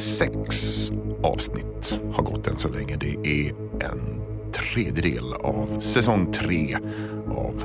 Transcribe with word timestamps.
Sex 0.00 0.90
avsnitt 1.22 2.00
har 2.12 2.22
gått 2.22 2.46
än 2.46 2.56
så 2.56 2.68
länge. 2.68 2.96
Det 2.96 3.16
är 3.24 3.54
en 3.80 4.22
tredjedel 4.52 5.32
av 5.32 5.80
säsong 5.80 6.32
tre 6.32 6.76
av 7.28 7.62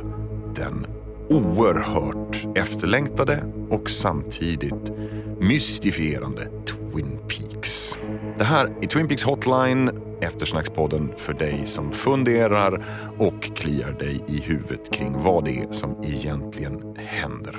den 0.55 0.87
oerhört 1.29 2.57
efterlängtade 2.57 3.43
och 3.69 3.89
samtidigt 3.89 4.91
mystifierande 5.39 6.47
Twin 6.65 7.19
Peaks. 7.27 7.97
Det 8.37 8.43
här 8.43 8.73
är 8.81 8.87
Twin 8.87 9.07
Peaks 9.07 9.23
Hotline, 9.23 9.91
eftersnackspodden 10.21 11.13
för 11.17 11.33
dig 11.33 11.65
som 11.65 11.91
funderar 11.91 12.85
och 13.17 13.43
kliar 13.43 13.91
dig 13.91 14.23
i 14.27 14.39
huvudet 14.39 14.91
kring 14.91 15.23
vad 15.23 15.45
det 15.45 15.59
är 15.59 15.71
som 15.71 16.03
egentligen 16.03 16.95
händer. 16.97 17.55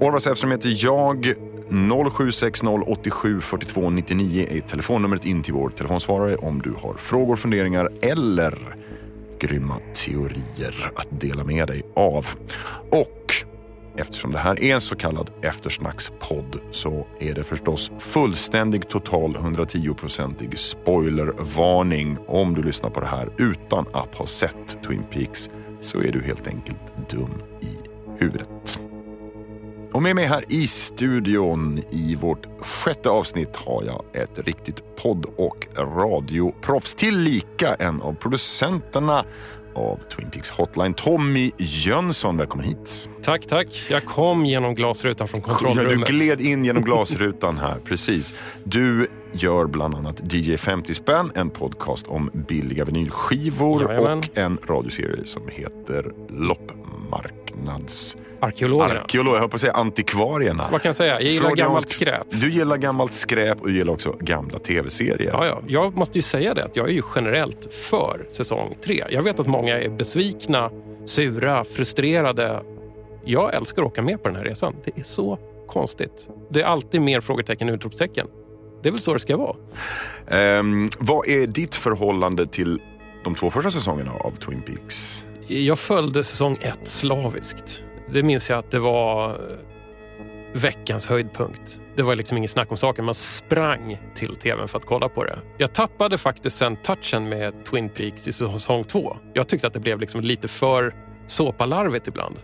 Orvar 0.00 0.18
Säfström 0.18 0.50
heter 0.50 0.76
jag. 0.84 1.34
0760 1.74 2.66
87 2.86 3.40
42 3.40 3.90
99 3.90 4.46
är 4.50 4.60
telefonnumret 4.60 5.24
in 5.24 5.42
till 5.42 5.54
vår 5.54 5.70
telefonsvarare 5.70 6.36
om 6.36 6.62
du 6.62 6.74
har 6.82 6.94
frågor, 6.94 7.36
funderingar 7.36 7.88
eller 8.02 8.76
grymma 9.38 9.80
teorier 9.94 10.92
att 10.96 11.20
dela 11.20 11.44
med 11.44 11.68
dig 11.68 11.82
av. 11.94 12.26
Och 12.90 13.34
eftersom 13.96 14.30
det 14.30 14.38
här 14.38 14.60
är 14.60 14.74
en 14.74 14.80
så 14.80 14.96
kallad 14.96 15.30
eftersnackspodd 15.42 16.60
så 16.70 17.06
är 17.20 17.34
det 17.34 17.44
förstås 17.44 17.92
fullständig 17.98 18.88
total 18.88 19.36
110-procentig 19.36 20.58
spoilervarning. 20.58 22.18
Om 22.26 22.54
du 22.54 22.62
lyssnar 22.62 22.90
på 22.90 23.00
det 23.00 23.06
här 23.06 23.28
utan 23.38 23.86
att 23.92 24.14
ha 24.14 24.26
sett 24.26 24.82
Twin 24.86 25.04
Peaks 25.10 25.50
så 25.80 25.98
är 26.02 26.12
du 26.12 26.22
helt 26.22 26.46
enkelt 26.46 27.10
dum 27.10 27.42
i 27.60 27.76
huvudet. 28.18 28.83
Och 29.94 30.02
med 30.02 30.16
mig 30.16 30.26
här 30.26 30.44
i 30.48 30.66
studion 30.66 31.82
i 31.90 32.14
vårt 32.14 32.46
sjätte 32.60 33.10
avsnitt 33.10 33.56
har 33.56 33.82
jag 33.82 34.04
ett 34.22 34.38
riktigt 34.38 34.96
podd 34.96 35.26
och 35.36 35.66
radioproffs 35.76 36.94
tillika 36.94 37.74
en 37.74 38.02
av 38.02 38.14
producenterna 38.14 39.24
av 39.74 40.00
Twin 40.16 40.30
Peaks 40.30 40.50
Hotline, 40.50 40.94
Tommy 40.94 41.50
Jönsson. 41.58 42.36
Välkommen 42.36 42.66
hit. 42.66 43.08
Tack, 43.22 43.46
tack. 43.46 43.86
Jag 43.90 44.04
kom 44.04 44.46
genom 44.46 44.74
glasrutan 44.74 45.28
från 45.28 45.40
kontrollrummet. 45.40 45.98
Ja, 45.98 46.06
du 46.06 46.12
gled 46.18 46.40
in 46.40 46.64
genom 46.64 46.82
glasrutan 46.84 47.58
här, 47.58 47.76
precis. 47.84 48.34
Du 48.64 49.06
gör 49.32 49.66
bland 49.66 49.94
annat 49.94 50.32
DJ 50.34 50.56
50 50.56 50.94
spänn, 50.94 51.32
en 51.34 51.50
podcast 51.50 52.06
om 52.06 52.30
billiga 52.48 52.84
vinylskivor 52.84 53.82
Jajamän. 53.82 54.18
och 54.18 54.38
en 54.38 54.58
radioserie 54.66 55.26
som 55.26 55.42
heter 55.48 56.12
Loppmarknads... 56.28 58.16
Arkeologerna. 58.40 59.00
Arkeolog, 59.00 59.34
jag 59.34 59.40
höll 59.40 59.48
på 59.48 59.54
att 59.54 59.60
säga 59.60 59.72
antikvarierna. 59.72 60.68
Vad 60.72 60.82
kan 60.82 60.88
jag 60.88 60.96
säga? 60.96 61.12
Jag 61.12 61.22
gillar 61.22 61.48
Freudiansk- 61.50 61.56
gammalt 61.56 61.88
skräp. 61.88 62.26
Du 62.30 62.50
gillar 62.50 62.76
gammalt 62.76 63.14
skräp 63.14 63.60
och 63.60 63.68
du 63.68 63.74
gillar 63.76 63.92
också 63.92 64.16
gamla 64.20 64.58
tv-serier. 64.58 65.30
Ja, 65.32 65.46
ja. 65.46 65.60
Jag 65.66 65.96
måste 65.96 66.18
ju 66.18 66.22
säga 66.22 66.54
det 66.54 66.64
att 66.64 66.76
jag 66.76 66.88
är 66.88 66.92
ju 66.92 67.02
generellt 67.14 67.74
för 67.74 68.26
säsong 68.30 68.74
tre. 68.84 69.04
Jag 69.10 69.22
vet 69.22 69.40
att 69.40 69.46
många 69.46 69.78
är 69.80 69.88
besvikna, 69.88 70.70
sura, 71.04 71.64
frustrerade. 71.64 72.60
Jag 73.24 73.54
älskar 73.54 73.82
att 73.82 73.88
åka 73.88 74.02
med 74.02 74.22
på 74.22 74.28
den 74.28 74.36
här 74.36 74.44
resan. 74.44 74.74
Det 74.84 75.00
är 75.00 75.04
så 75.04 75.38
konstigt. 75.68 76.28
Det 76.50 76.60
är 76.62 76.66
alltid 76.66 77.00
mer 77.00 77.20
frågetecken 77.20 77.68
än 77.68 77.74
utropstecken. 77.74 78.26
Det 78.82 78.88
är 78.88 78.92
väl 78.92 79.00
så 79.00 79.12
det 79.14 79.20
ska 79.20 79.36
vara. 79.36 79.56
Ehm, 80.28 80.88
vad 80.98 81.28
är 81.28 81.46
ditt 81.46 81.74
förhållande 81.74 82.46
till 82.46 82.80
de 83.24 83.34
två 83.34 83.50
första 83.50 83.70
säsongerna 83.70 84.12
av 84.12 84.30
Twin 84.30 84.62
Peaks? 84.62 85.24
Jag 85.46 85.78
följde 85.78 86.24
säsong 86.24 86.56
ett 86.60 86.88
slaviskt. 86.88 87.83
Det 88.12 88.22
minns 88.22 88.50
jag 88.50 88.58
att 88.58 88.70
det 88.70 88.78
var 88.78 89.30
eh, 89.30 89.36
veckans 90.52 91.06
höjdpunkt. 91.06 91.80
Det 91.96 92.02
var 92.02 92.14
liksom 92.14 92.36
ingen 92.36 92.48
snack 92.48 92.70
om 92.70 92.76
saken. 92.76 93.04
Man 93.04 93.14
sprang 93.14 93.98
till 94.14 94.36
tvn 94.36 94.68
för 94.68 94.78
att 94.78 94.86
kolla 94.86 95.08
på 95.08 95.24
det. 95.24 95.38
Jag 95.58 95.72
tappade 95.72 96.18
faktiskt 96.18 96.58
sen 96.58 96.76
touchen 96.76 97.28
med 97.28 97.64
Twin 97.64 97.88
Peaks 97.88 98.28
i 98.28 98.32
säsong 98.32 98.84
två. 98.84 99.16
Jag 99.32 99.48
tyckte 99.48 99.66
att 99.66 99.72
det 99.72 99.80
blev 99.80 100.00
liksom 100.00 100.20
lite 100.20 100.48
för 100.48 100.94
såpalarvigt 101.26 102.08
ibland. 102.08 102.36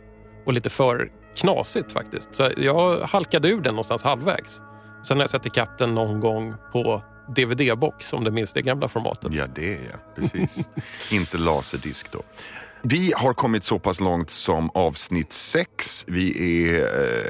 Och 0.47 0.53
lite 0.53 0.71
för 0.71 1.11
knasigt 1.37 1.93
faktiskt. 1.93 2.35
Så 2.35 2.51
jag 2.57 3.01
halkade 3.01 3.49
ur 3.49 3.61
den 3.61 3.75
någonstans 3.75 4.03
halvvägs. 4.03 4.61
Sen 5.09 5.17
har 5.17 5.23
jag 5.23 5.31
sett 5.31 5.47
ikapp 5.47 5.79
den 5.79 5.95
någon 5.95 6.21
gång 6.21 6.55
på 6.73 7.03
DVD-box 7.37 8.15
om 8.15 8.25
du 8.25 8.31
minns 8.31 8.53
det 8.53 8.63
gamla 8.63 8.89
formatet. 8.89 9.33
Ja, 9.33 9.47
det 9.55 9.75
är 9.75 9.81
jag. 9.91 10.15
Precis. 10.17 10.69
Inte 11.13 11.39
laserdisk 11.39 12.13
då. 12.13 12.23
Vi 12.83 13.13
har 13.17 13.33
kommit 13.33 13.65
så 13.65 13.79
pass 13.79 14.01
långt 14.01 14.31
som 14.31 14.71
avsnitt 14.71 15.33
sex. 15.33 16.05
Vi 16.09 16.69
är 16.69 16.83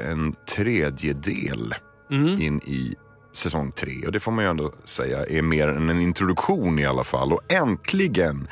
eh, 0.05 0.11
en 0.11 0.35
tredjedel 0.55 1.75
Mm. 2.11 2.41
in 2.41 2.61
i 2.61 2.95
säsong 3.33 3.71
tre. 3.71 4.05
Och 4.05 4.11
det 4.11 4.19
får 4.19 4.31
man 4.31 4.43
ju 4.43 4.49
ändå 4.49 4.73
säga 4.85 5.25
är 5.25 5.41
mer 5.41 5.67
än 5.67 5.89
en 5.89 6.01
introduktion 6.01 6.79
i 6.79 6.85
alla 6.85 7.03
fall. 7.03 7.33
Och 7.33 7.53
äntligen 7.53 8.47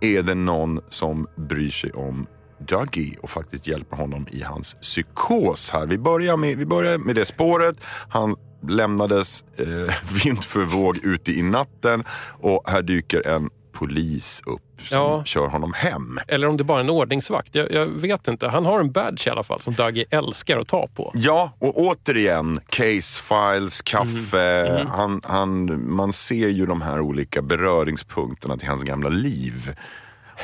är 0.00 0.22
det 0.22 0.34
någon 0.34 0.80
som 0.88 1.26
bryr 1.36 1.70
sig 1.70 1.92
om 1.92 2.26
Dougie 2.58 3.16
och 3.22 3.30
faktiskt 3.30 3.66
hjälper 3.66 3.96
honom 3.96 4.26
i 4.30 4.42
hans 4.42 4.74
psykos 4.74 5.70
här. 5.70 5.86
Vi 5.86 5.98
börjar 5.98 6.36
med, 6.36 6.58
vi 6.58 6.66
börjar 6.66 6.98
med 6.98 7.14
det 7.14 7.24
spåret. 7.26 7.76
Han 8.08 8.36
lämnades 8.68 9.44
eh, 9.56 9.94
vind 10.24 10.44
för 10.44 10.62
våg 10.62 10.96
ute 11.04 11.32
i 11.32 11.42
natten 11.42 12.04
och 12.40 12.62
här 12.66 12.82
dyker 12.82 13.26
en 13.26 13.50
polis 13.74 14.42
upp 14.46 14.62
som 14.78 14.98
Ja. 14.98 15.22
kör 15.24 15.46
honom 15.46 15.72
hem. 15.72 16.18
Eller 16.28 16.46
om 16.48 16.56
det 16.56 16.64
bara 16.64 16.78
är 16.78 16.84
en 16.84 16.90
ordningsvakt. 16.90 17.54
Jag, 17.54 17.72
jag 17.72 17.86
vet 17.86 18.28
inte. 18.28 18.48
Han 18.48 18.64
har 18.64 18.80
en 18.80 18.92
badge 18.92 19.26
i 19.26 19.30
alla 19.30 19.42
fall 19.42 19.60
som 19.60 19.74
Dougie 19.74 20.04
älskar 20.10 20.58
att 20.58 20.68
ta 20.68 20.88
på. 20.94 21.10
Ja, 21.14 21.52
och 21.58 21.78
återigen, 21.78 22.58
case 22.68 23.22
files, 23.22 23.82
kaffe. 23.82 24.86
Han, 24.88 25.20
han, 25.24 25.80
man 25.94 26.12
ser 26.12 26.48
ju 26.48 26.66
de 26.66 26.82
här 26.82 27.00
olika 27.00 27.42
beröringspunkterna 27.42 28.56
till 28.56 28.68
hans 28.68 28.82
gamla 28.82 29.08
liv. 29.08 29.74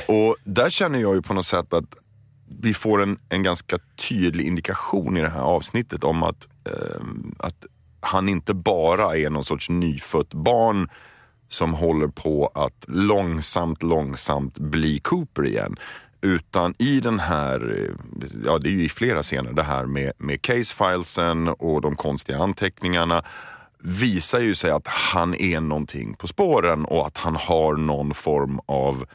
Och 0.09 0.37
där 0.45 0.71
känner 0.71 0.99
jag 0.99 1.15
ju 1.15 1.23
på 1.23 1.35
något 1.35 1.47
sätt 1.47 1.73
att 1.73 1.85
vi 2.63 2.75
får 2.75 3.03
en, 3.03 3.19
en 3.29 3.43
ganska 3.43 3.79
tydlig 4.09 4.47
indikation 4.47 5.17
i 5.17 5.21
det 5.21 5.31
här 5.31 5.41
avsnittet 5.41 6.05
om 6.05 6.23
att, 6.23 6.49
eh, 6.67 7.01
att 7.39 7.65
han 8.01 8.29
inte 8.29 8.55
bara 8.55 9.17
är 9.17 9.31
någon 9.31 9.45
sorts 9.45 9.69
nyfött 9.71 10.35
barn 10.35 10.89
som 11.51 11.75
håller 11.75 12.09
på 12.09 12.51
att 12.55 12.85
långsamt, 12.89 13.83
långsamt 13.83 14.59
bli 14.59 14.99
Cooper 14.99 15.47
igen. 15.47 15.77
Utan 16.21 16.75
i 16.79 17.01
den 17.01 17.21
här, 17.21 17.79
eh, 17.79 17.95
ja 18.45 18.59
det 18.59 18.69
är 18.69 18.73
ju 18.73 18.85
i 18.85 18.89
flera 18.89 19.23
scener, 19.23 19.53
det 19.53 19.63
här 19.63 19.87
med, 19.87 20.13
med 20.19 20.43
case-filesen 20.43 21.49
och 21.49 21.81
de 21.81 21.97
konstiga 21.97 22.39
anteckningarna 22.39 23.25
visar 23.79 24.41
ju 24.41 24.55
sig 24.55 24.71
att 24.71 24.87
han 24.87 25.35
är 25.35 25.61
någonting 25.61 26.15
på 26.15 26.27
spåren 26.27 26.85
och 26.85 27.07
att 27.07 27.19
han 27.19 27.37
har 27.37 27.77
någon 27.77 28.15
form 28.15 28.61
av 28.67 29.07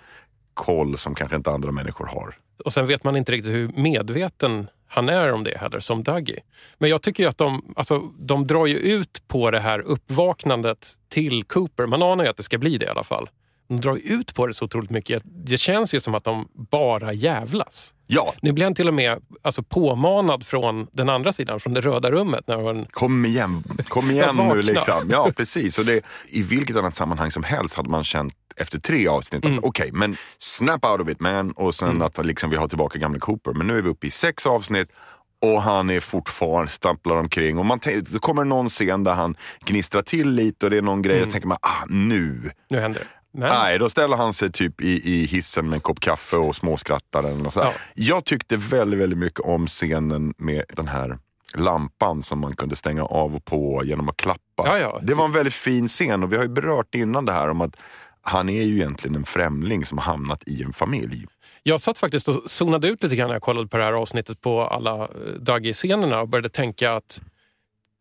koll 0.54 0.98
som 0.98 1.16
kanske 1.16 1.38
inte 1.38 1.52
andra 1.52 1.72
människor 1.72 2.06
har. 2.06 2.36
Och 2.66 2.74
sen 2.74 2.88
vet 2.88 3.04
man 3.04 3.16
inte 3.16 3.32
riktigt 3.32 3.52
hur 3.52 3.72
medveten 3.76 4.68
han 4.96 5.10
är 5.10 5.34
om 5.34 5.44
det 5.44 5.58
heller, 5.58 5.80
som 5.80 6.04
Dougie. 6.04 6.40
Men 6.78 6.90
jag 6.90 7.02
tycker 7.02 7.24
ju 7.24 7.30
att 7.30 7.38
de, 7.38 7.74
alltså, 7.76 8.00
de 8.20 8.48
drar 8.48 8.66
ju 8.66 8.78
ut 8.78 9.28
på 9.28 9.52
det 9.52 9.60
här 9.60 9.80
uppvaknandet 9.80 10.88
till 11.10 11.44
Cooper. 11.44 11.86
Man 11.86 12.04
anar 12.04 12.24
ju 12.24 12.30
att 12.30 12.38
det 12.38 12.44
ska 12.44 12.58
bli 12.58 12.78
det 12.78 12.86
i 12.86 12.90
alla 12.90 13.04
fall. 13.04 13.30
De 13.68 13.80
drar 13.82 14.00
ut 14.04 14.34
på 14.34 14.48
det 14.48 14.54
så 14.54 14.66
otroligt 14.66 14.90
mycket. 14.90 15.24
Det 15.26 15.58
känns 15.58 15.94
ju 15.94 16.00
som 16.00 16.16
att 16.16 16.24
de 16.24 16.48
bara 16.72 17.14
jävlas. 17.14 17.94
Ja, 18.08 18.34
Nu 18.42 18.52
blir 18.52 18.64
han 18.66 18.76
till 18.76 18.88
och 18.88 18.94
med 18.94 19.20
alltså, 19.42 19.64
påmanad 19.64 20.46
från 20.46 20.88
den 20.92 21.10
andra 21.10 21.34
sidan, 21.34 21.60
från 21.60 21.74
det 21.74 21.82
röda 21.82 22.12
rummet. 22.12 22.44
När 22.48 22.64
han, 22.64 22.86
Kom 22.86 23.26
igen, 23.26 23.64
kom 23.88 24.12
igen 24.12 24.36
nu 24.36 24.62
liksom. 24.62 25.10
Ja, 25.12 25.32
precis. 25.38 25.80
Och 25.80 25.86
det, 25.86 26.02
I 26.28 26.44
vilket 26.44 26.78
annat 26.78 26.96
sammanhang 26.96 27.32
som 27.32 27.44
helst 27.44 27.76
hade 27.76 27.90
man 27.90 28.04
känt 28.04 28.34
efter 28.56 28.80
tre 28.80 29.08
avsnitt 29.08 29.46
Mm. 29.46 29.58
att 29.58 29.64
okej, 29.66 29.92
men 29.92 30.18
snap 30.38 30.86
out 30.86 31.02
of 31.02 31.10
it 31.10 31.20
man. 31.20 31.52
Och 31.52 31.76
sen 31.76 32.02
att 32.02 32.26
liksom, 32.26 32.50
vi 32.50 32.56
har 32.56 32.68
tillbaka 32.68 33.00
gamla 33.00 33.20
Cooper. 33.20 33.54
Men 33.54 33.68
nu 33.68 33.78
är 33.78 33.82
vi 33.82 33.90
uppe 33.90 34.08
i 34.08 34.12
sex 34.12 34.46
avsnitt 34.46 34.88
och 35.42 35.62
han 35.62 35.90
är 35.90 36.00
fortfarande 36.00 36.72
stamplar 36.72 37.16
omkring. 37.16 37.58
Och 37.58 37.66
man 37.66 37.80
då 38.12 38.20
kommer 38.20 38.44
någon 38.44 38.70
scen 38.70 39.04
där 39.04 39.14
han 39.14 39.36
gnistrar 39.66 40.02
till 40.02 40.30
lite 40.30 40.66
och 40.66 40.70
det 40.70 40.78
är 40.78 40.82
någon 40.82 41.02
grej 41.02 41.20
och 41.20 41.26
så 41.26 41.32
tänker 41.32 41.48
man, 41.48 41.58
ah 41.62 41.86
nu. 41.90 42.52
nu 42.70 42.80
händer 42.80 43.00
det. 43.00 43.08
Men, 43.38 43.50
Nej, 43.50 43.80
då 43.80 43.90
ställer 43.90 44.18
han 44.18 44.34
sig 44.34 44.52
typ 44.52 44.82
i, 44.82 45.14
i 45.14 45.26
hissen 45.26 45.66
med 45.66 45.74
en 45.74 45.82
kopp 45.82 46.00
kaffe 46.00 46.36
och 46.38 46.56
småskrattar. 46.56 47.24
Eller 47.24 47.50
sånt. 47.50 47.66
Ja. 47.66 47.74
Jag 47.94 48.26
tyckte 48.26 48.58
väldigt, 48.58 49.00
väldigt 49.00 49.20
mycket 49.20 49.40
om 49.40 49.68
scenen 49.68 50.34
med 50.38 50.64
den 50.74 50.88
här 50.88 51.18
lampan 51.54 52.24
som 52.24 52.40
man 52.40 52.56
kunde 52.56 52.76
stänga 52.76 53.04
av 53.06 53.36
och 53.36 53.46
på 53.46 53.82
genom 53.86 54.10
att 54.10 54.18
klappa. 54.18 54.40
Ja, 54.58 54.78
ja. 54.78 55.00
Det 55.02 55.14
var 55.14 55.26
en 55.26 55.32
väldigt 55.32 55.54
fin 55.54 55.88
scen 55.88 56.24
och 56.24 56.32
vi 56.32 56.36
har 56.36 56.44
ju 56.44 56.50
berört 56.50 56.96
innan 56.96 57.26
det 57.26 57.32
här 57.32 57.50
om 57.50 57.62
att 57.62 57.78
han 58.22 58.50
är 58.50 58.64
ju 58.64 58.76
egentligen 58.76 59.16
en 59.16 59.24
främling 59.24 59.86
som 59.86 59.98
har 59.98 60.06
hamnat 60.06 60.44
i 60.46 60.64
en 60.64 60.74
familj. 60.74 61.28
Jag 61.64 61.82
satt 61.82 61.98
faktiskt 61.98 62.28
och 62.28 62.52
zonade 62.52 62.88
ut 62.88 63.04
lite 63.04 63.16
grann 63.16 63.28
när 63.28 63.36
jag 63.36 63.42
kollade 63.42 63.68
på 63.68 63.78
det 63.78 63.84
här 63.84 63.94
avsnittet 63.94 64.42
på 64.42 64.62
alla 64.62 65.02
eh, 65.02 65.08
Dougie-scenerna 65.40 66.22
och 66.22 66.30
började 66.30 66.50
tänka 66.50 66.94
att 66.94 67.22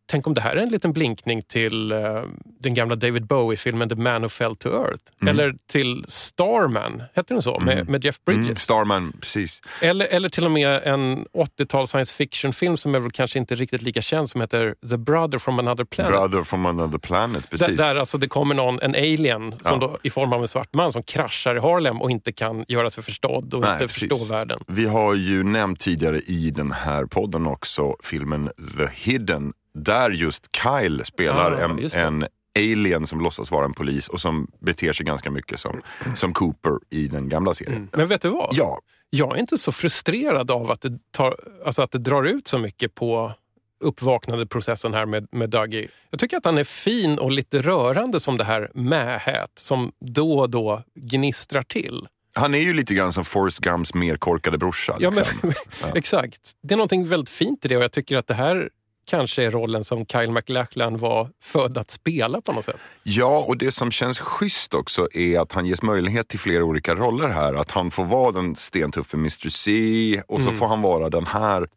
tänk 0.05 0.27
om 0.27 0.33
det 0.33 0.41
här 0.41 0.55
är 0.55 0.61
en 0.61 0.69
liten 0.69 0.93
blinkning 0.93 1.41
till 1.41 1.91
uh, 1.91 2.23
den 2.59 2.73
gamla 2.73 2.95
David 2.95 3.25
Bowie-filmen 3.25 3.89
The 3.89 3.95
Man 3.95 4.21
Who 4.21 4.29
Fell 4.29 4.55
to 4.55 4.69
Earth. 4.69 5.03
Mm. 5.21 5.33
Eller 5.33 5.55
till 5.67 6.05
Starman, 6.07 7.03
hette 7.13 7.33
den 7.33 7.41
så? 7.41 7.59
Med, 7.59 7.73
mm. 7.73 7.91
med 7.91 8.05
Jeff 8.05 8.15
Bridges. 8.25 8.45
Mm, 8.45 8.55
Starman, 8.55 9.13
precis. 9.21 9.61
Eller, 9.81 10.05
eller 10.05 10.29
till 10.29 10.45
och 10.45 10.51
med 10.51 10.83
en 10.83 11.25
80-tal 11.25 11.87
science 11.87 12.15
fiction-film 12.15 12.77
som 12.77 12.95
är 12.95 12.99
väl 12.99 13.11
kanske 13.11 13.39
inte 13.39 13.55
riktigt 13.55 13.81
lika 13.81 14.01
känd 14.01 14.29
som 14.29 14.41
heter 14.41 14.75
The 14.89 14.97
Brother 14.97 15.39
from 15.39 15.59
another 15.59 15.83
planet. 15.83 16.11
Brother 16.11 16.43
from 16.43 16.65
another 16.65 16.97
planet, 16.97 17.49
precis. 17.49 17.67
Där, 17.67 17.75
där 17.75 17.95
alltså 17.95 18.17
det 18.17 18.27
kommer 18.27 18.55
någon, 18.55 18.79
en 18.81 18.95
alien 18.95 19.51
som 19.51 19.57
ja. 19.63 19.77
då, 19.77 19.97
i 20.03 20.09
form 20.09 20.33
av 20.33 20.41
en 20.41 20.47
svart 20.47 20.73
man 20.73 20.91
som 20.91 21.03
kraschar 21.03 21.55
i 21.55 21.59
Harlem 21.59 22.01
och 22.01 22.11
inte 22.11 22.31
kan 22.31 22.65
göra 22.67 22.89
sig 22.89 23.03
förstådd 23.03 23.53
och 23.53 23.61
Nej, 23.61 23.73
inte 23.73 23.87
precis. 23.87 24.09
förstå 24.09 24.33
världen. 24.33 24.59
Vi 24.67 24.85
har 24.85 25.13
ju 25.13 25.43
nämnt 25.43 25.79
tidigare 25.79 26.19
i 26.19 26.51
den 26.51 26.71
här 26.71 27.05
podden 27.05 27.47
också 27.47 27.95
filmen 28.03 28.49
The 28.77 28.87
Hidden 28.93 29.53
där 29.75 30.11
just 30.11 30.55
Kyle 30.55 31.05
spelar 31.05 31.51
ah, 31.51 31.63
en, 31.63 31.89
en 31.93 32.27
alien 32.59 33.07
som 33.07 33.21
låtsas 33.21 33.51
vara 33.51 33.65
en 33.65 33.73
polis 33.73 34.07
och 34.07 34.21
som 34.21 34.47
beter 34.59 34.93
sig 34.93 35.05
ganska 35.05 35.31
mycket 35.31 35.59
som, 35.59 35.81
som 36.15 36.33
Cooper 36.33 36.71
i 36.89 37.07
den 37.07 37.29
gamla 37.29 37.53
serien. 37.53 37.77
Mm. 37.77 37.89
Men 37.93 38.07
vet 38.07 38.21
du 38.21 38.29
vad? 38.29 38.49
Ja. 38.51 38.79
Jag 39.09 39.35
är 39.35 39.39
inte 39.39 39.57
så 39.57 39.71
frustrerad 39.71 40.51
av 40.51 40.71
att 40.71 40.81
det, 40.81 40.99
tar, 41.11 41.35
alltså 41.65 41.81
att 41.81 41.91
det 41.91 41.97
drar 41.97 42.23
ut 42.23 42.47
så 42.47 42.57
mycket 42.57 42.95
på 42.95 43.33
uppvaknandeprocessen 43.79 44.93
här 44.93 45.05
med, 45.05 45.27
med 45.31 45.49
Dougie. 45.49 45.87
Jag 46.09 46.19
tycker 46.19 46.37
att 46.37 46.45
han 46.45 46.57
är 46.57 46.63
fin 46.63 47.19
och 47.19 47.31
lite 47.31 47.61
rörande 47.61 48.19
som 48.19 48.37
det 48.37 48.43
här 48.43 48.71
mähät 48.73 49.51
som 49.55 49.91
då 49.99 50.39
och 50.39 50.49
då 50.49 50.83
gnistrar 50.95 51.63
till. 51.63 52.07
Han 52.33 52.55
är 52.55 52.59
ju 52.59 52.73
lite 52.73 52.93
grann 52.93 53.13
som 53.13 53.25
Forrest 53.25 53.59
Gumps 53.59 53.93
mer 53.93 54.15
korkade 54.15 54.57
brorsa. 54.57 54.97
Liksom. 54.97 55.23
Ja, 55.25 55.25
men, 55.41 55.53
ja. 55.81 55.87
exakt. 55.95 56.51
Det 56.63 56.73
är 56.73 56.77
något 56.77 57.09
väldigt 57.09 57.29
fint 57.29 57.65
i 57.65 57.67
det 57.67 57.77
och 57.77 57.83
jag 57.83 57.91
tycker 57.91 58.15
att 58.15 58.27
det 58.27 58.33
här 58.33 58.69
kanske 59.05 59.43
är 59.43 59.51
rollen 59.51 59.83
som 59.83 60.05
Kyle 60.05 60.31
MacLachlan 60.31 60.97
var 60.97 61.29
född 61.41 61.77
att 61.77 61.91
spela 61.91 62.41
på 62.41 62.51
något 62.51 62.65
sätt. 62.65 62.79
Ja, 63.03 63.39
och 63.39 63.57
det 63.57 63.71
som 63.71 63.91
känns 63.91 64.19
schysst 64.19 64.73
också 64.73 65.07
är 65.13 65.39
att 65.39 65.51
han 65.51 65.65
ges 65.65 65.81
möjlighet 65.81 66.27
till 66.27 66.39
flera 66.39 66.63
olika 66.63 66.95
roller 66.95 67.29
här. 67.29 67.53
Att 67.53 67.71
han 67.71 67.91
får 67.91 68.05
vara 68.05 68.31
den 68.31 68.55
stentuffe 68.55 69.17
Mr 69.17 69.49
C 69.49 70.21
och 70.27 70.41
så 70.41 70.47
mm. 70.47 70.59
får 70.59 70.67
han 70.67 70.81
vara 70.81 71.09
den 71.09 71.25
här. 71.25 71.67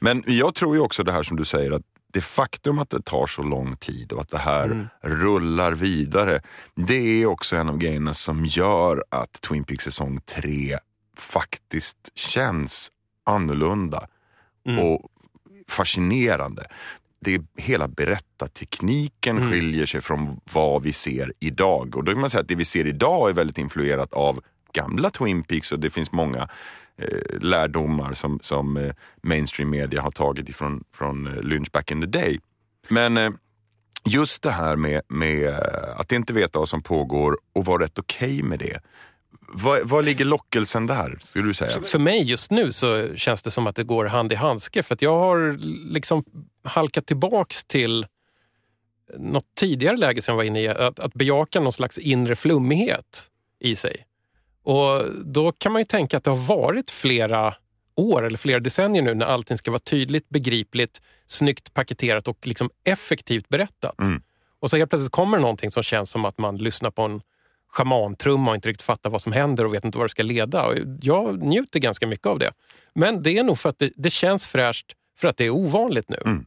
Men 0.00 0.22
jag 0.26 0.54
tror 0.54 0.74
ju 0.74 0.80
också 0.80 1.02
det 1.02 1.12
här 1.12 1.22
som 1.22 1.36
du 1.36 1.44
säger 1.44 1.70
att 1.70 1.82
det 2.12 2.20
faktum 2.20 2.78
att 2.78 2.90
det 2.90 3.02
tar 3.02 3.26
så 3.26 3.42
lång 3.42 3.76
tid 3.76 4.12
och 4.12 4.20
att 4.20 4.30
det 4.30 4.38
här 4.38 4.64
mm. 4.64 4.86
rullar 5.02 5.72
vidare, 5.72 6.42
det 6.74 7.22
är 7.22 7.26
också 7.26 7.56
en 7.56 7.68
av 7.68 7.78
grejerna 7.78 8.14
som 8.14 8.44
gör 8.44 9.04
att 9.08 9.32
Twin 9.32 9.64
Peaks 9.64 9.84
säsong 9.84 10.20
3 10.20 10.78
faktiskt 11.16 12.12
känns 12.14 12.92
annorlunda. 13.24 14.06
Mm. 14.66 14.84
Och 14.84 15.10
fascinerande. 15.68 16.66
Det 17.20 17.34
är, 17.34 17.42
hela 17.56 17.88
berättartekniken 17.88 19.38
mm. 19.38 19.50
skiljer 19.50 19.86
sig 19.86 20.00
från 20.00 20.40
vad 20.52 20.82
vi 20.82 20.92
ser 20.92 21.32
idag. 21.40 21.96
Och 21.96 22.04
då 22.04 22.12
kan 22.12 22.20
man 22.20 22.30
säga 22.30 22.40
att 22.40 22.48
det 22.48 22.54
vi 22.54 22.64
ser 22.64 22.86
idag 22.86 23.30
är 23.30 23.34
väldigt 23.34 23.58
influerat 23.58 24.12
av 24.12 24.40
gamla 24.72 25.10
Twin 25.10 25.42
Peaks 25.42 25.72
och 25.72 25.80
det 25.80 25.90
finns 25.90 26.12
många 26.12 26.48
eh, 26.96 27.40
lärdomar 27.40 28.14
som, 28.14 28.38
som 28.42 28.76
eh, 28.76 28.92
mainstream 29.22 29.70
media 29.70 30.02
har 30.02 30.10
tagit 30.10 30.48
ifrån 30.48 30.84
från 30.92 31.26
eh, 31.26 31.42
Lynch 31.42 31.70
back 31.72 31.90
in 31.90 32.00
the 32.00 32.06
day. 32.06 32.40
Men 32.88 33.16
eh, 33.16 33.30
just 34.04 34.42
det 34.42 34.50
här 34.50 34.76
med, 34.76 35.02
med 35.08 35.54
att 35.96 36.12
inte 36.12 36.32
veta 36.32 36.58
vad 36.58 36.68
som 36.68 36.82
pågår 36.82 37.38
och 37.52 37.64
vara 37.64 37.82
rätt 37.84 37.98
okej 37.98 38.36
okay 38.36 38.48
med 38.48 38.58
det. 38.58 38.80
Vad, 39.48 39.88
vad 39.88 40.04
ligger 40.04 40.24
lockelsen 40.24 40.86
där, 40.86 41.18
skulle 41.22 41.48
du 41.48 41.54
säga? 41.54 41.70
För, 41.70 41.80
för, 41.80 41.98
mig 41.98 42.22
just 42.22 42.50
nu 42.50 42.72
så 42.72 43.16
känns 43.16 43.42
det 43.42 43.50
som 43.50 43.66
att 43.66 43.76
det 43.76 43.84
går 43.84 44.04
hand 44.04 44.32
i 44.32 44.34
handske. 44.34 44.82
För 44.82 44.94
att 44.94 45.02
jag 45.02 45.18
har 45.18 45.56
liksom 45.92 46.24
halkat 46.64 47.06
tillbaks 47.06 47.64
till 47.64 48.06
något 49.18 49.54
tidigare 49.56 49.96
läge 49.96 50.22
som 50.22 50.32
jag 50.32 50.36
var 50.36 50.44
inne 50.44 50.60
i. 50.60 50.68
Att, 50.68 50.98
att 50.98 51.14
bejaka 51.14 51.60
någon 51.60 51.72
slags 51.72 51.98
inre 51.98 52.36
flummighet 52.36 53.30
i 53.60 53.76
sig. 53.76 54.04
Och 54.62 55.04
då 55.24 55.52
kan 55.52 55.72
man 55.72 55.80
ju 55.80 55.84
tänka 55.84 56.16
att 56.16 56.24
det 56.24 56.30
har 56.30 56.46
varit 56.46 56.90
flera 56.90 57.54
år 57.94 58.26
eller 58.26 58.38
flera 58.38 58.60
decennier 58.60 59.02
nu 59.02 59.14
när 59.14 59.26
allting 59.26 59.56
ska 59.56 59.70
vara 59.70 59.78
tydligt, 59.78 60.28
begripligt, 60.28 61.02
snyggt 61.26 61.74
paketerat 61.74 62.28
och 62.28 62.46
liksom 62.46 62.70
effektivt 62.84 63.48
berättat. 63.48 63.98
Mm. 64.00 64.22
Och 64.60 64.70
så 64.70 64.76
helt 64.76 64.90
plötsligt 64.90 65.12
kommer 65.12 65.38
någonting 65.38 65.70
som 65.70 65.82
känns 65.82 66.10
som 66.10 66.24
att 66.24 66.38
man 66.38 66.56
lyssnar 66.56 66.90
på 66.90 67.02
en 67.02 67.20
schamantrumma 67.68 68.50
och 68.50 68.54
inte 68.54 68.68
riktigt 68.68 68.86
fattar 68.86 69.10
vad 69.10 69.22
som 69.22 69.32
händer 69.32 69.64
och 69.64 69.74
vet 69.74 69.84
inte 69.84 69.98
vad 69.98 70.04
det 70.04 70.10
ska 70.10 70.22
leda. 70.22 70.66
Och 70.66 70.74
jag 71.00 71.42
njuter 71.42 71.80
ganska 71.80 72.06
mycket 72.06 72.26
av 72.26 72.38
det. 72.38 72.52
Men 72.94 73.22
det 73.22 73.38
är 73.38 73.42
nog 73.42 73.58
för 73.58 73.68
att 73.68 73.78
det, 73.78 73.92
det 73.96 74.10
känns 74.10 74.46
fräscht 74.46 74.92
för 75.18 75.28
att 75.28 75.36
det 75.36 75.44
är 75.44 75.50
ovanligt 75.50 76.08
nu. 76.08 76.18
Mm. 76.24 76.46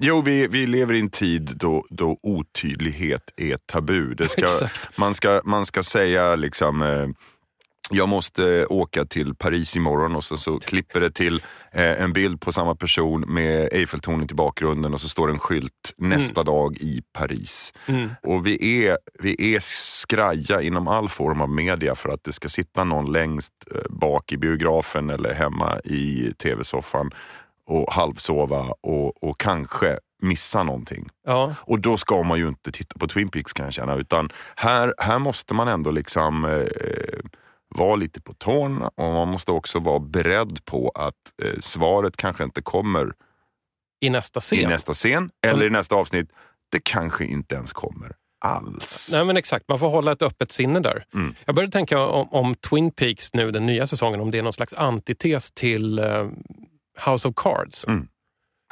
Jo, 0.00 0.20
vi, 0.20 0.46
vi 0.46 0.66
lever 0.66 0.94
i 0.94 1.00
en 1.00 1.10
tid 1.10 1.52
då, 1.56 1.86
då 1.90 2.18
otydlighet 2.22 3.30
är 3.36 3.56
tabu. 3.56 4.14
Det 4.14 4.28
ska, 4.28 4.48
man, 4.96 5.14
ska, 5.14 5.40
man 5.44 5.66
ska 5.66 5.82
säga 5.82 6.36
liksom 6.36 6.82
eh, 6.82 7.08
jag 7.90 8.08
måste 8.08 8.66
åka 8.66 9.04
till 9.04 9.34
Paris 9.34 9.76
imorgon 9.76 10.16
och 10.16 10.24
så, 10.24 10.36
så 10.36 10.58
klipper 10.58 11.00
det 11.00 11.10
till 11.10 11.42
eh, 11.72 12.02
en 12.02 12.12
bild 12.12 12.40
på 12.40 12.52
samma 12.52 12.74
person 12.74 13.20
med 13.20 13.68
Eiffeltornet 13.72 14.30
i 14.30 14.34
bakgrunden 14.34 14.94
och 14.94 15.00
så 15.00 15.08
står 15.08 15.30
en 15.30 15.38
skylt 15.38 15.94
nästa 15.96 16.40
mm. 16.40 16.44
dag 16.44 16.76
i 16.76 17.02
Paris. 17.12 17.74
Mm. 17.86 18.10
Och 18.22 18.46
vi 18.46 18.86
är, 18.86 18.98
vi 19.20 19.54
är 19.54 19.60
skraja 19.62 20.62
inom 20.62 20.88
all 20.88 21.08
form 21.08 21.40
av 21.40 21.50
media 21.50 21.94
för 21.94 22.08
att 22.08 22.24
det 22.24 22.32
ska 22.32 22.48
sitta 22.48 22.84
någon 22.84 23.12
längst 23.12 23.52
eh, 23.74 23.80
bak 23.90 24.32
i 24.32 24.36
biografen 24.36 25.10
eller 25.10 25.34
hemma 25.34 25.80
i 25.84 26.32
tv-soffan 26.42 27.10
och 27.66 27.92
halvsova 27.92 28.74
och, 28.80 29.22
och 29.22 29.40
kanske 29.40 29.98
missa 30.22 30.62
någonting. 30.62 31.08
Ja. 31.26 31.54
Och 31.60 31.80
då 31.80 31.96
ska 31.96 32.22
man 32.22 32.38
ju 32.38 32.48
inte 32.48 32.72
titta 32.72 32.98
på 32.98 33.08
Twin 33.08 33.28
Peaks 33.28 33.52
kan 33.52 33.64
jag 33.64 33.74
känna, 33.74 33.94
utan 33.96 34.28
här, 34.56 34.94
här 34.98 35.18
måste 35.18 35.54
man 35.54 35.68
ändå 35.68 35.90
liksom 35.90 36.44
eh, 36.44 36.66
vara 37.68 37.96
lite 37.96 38.20
på 38.20 38.34
tårna 38.34 38.90
och 38.94 39.12
man 39.12 39.28
måste 39.28 39.52
också 39.52 39.78
vara 39.78 39.98
beredd 39.98 40.64
på 40.64 40.92
att 40.94 41.14
eh, 41.42 41.58
svaret 41.60 42.16
kanske 42.16 42.44
inte 42.44 42.62
kommer 42.62 43.12
i 44.00 44.10
nästa 44.10 44.40
scen, 44.40 44.58
i 44.58 44.66
nästa 44.66 44.94
scen 44.94 45.30
eller 45.46 45.66
i 45.66 45.70
nästa 45.70 45.94
avsnitt. 45.94 46.32
Det 46.70 46.80
kanske 46.84 47.24
inte 47.24 47.54
ens 47.54 47.72
kommer 47.72 48.12
alls. 48.40 49.10
Nej 49.12 49.24
men 49.24 49.36
exakt, 49.36 49.68
man 49.68 49.78
får 49.78 49.88
hålla 49.88 50.12
ett 50.12 50.22
öppet 50.22 50.52
sinne 50.52 50.80
där. 50.80 51.04
Mm. 51.14 51.34
Jag 51.44 51.54
började 51.54 51.72
tänka 51.72 52.06
om, 52.06 52.28
om, 52.32 52.54
Twin 52.54 52.90
Peaks 52.90 53.34
nu, 53.34 53.50
den 53.50 53.66
nya 53.66 53.86
säsongen, 53.86 54.20
om 54.20 54.30
det 54.30 54.38
är 54.38 54.42
någon 54.42 54.52
slags 54.52 54.72
antites 54.72 55.50
till 55.50 55.98
uh, 55.98 56.30
House 57.06 57.28
of 57.28 57.34
Cards. 57.36 57.86
Mm. 57.86 58.08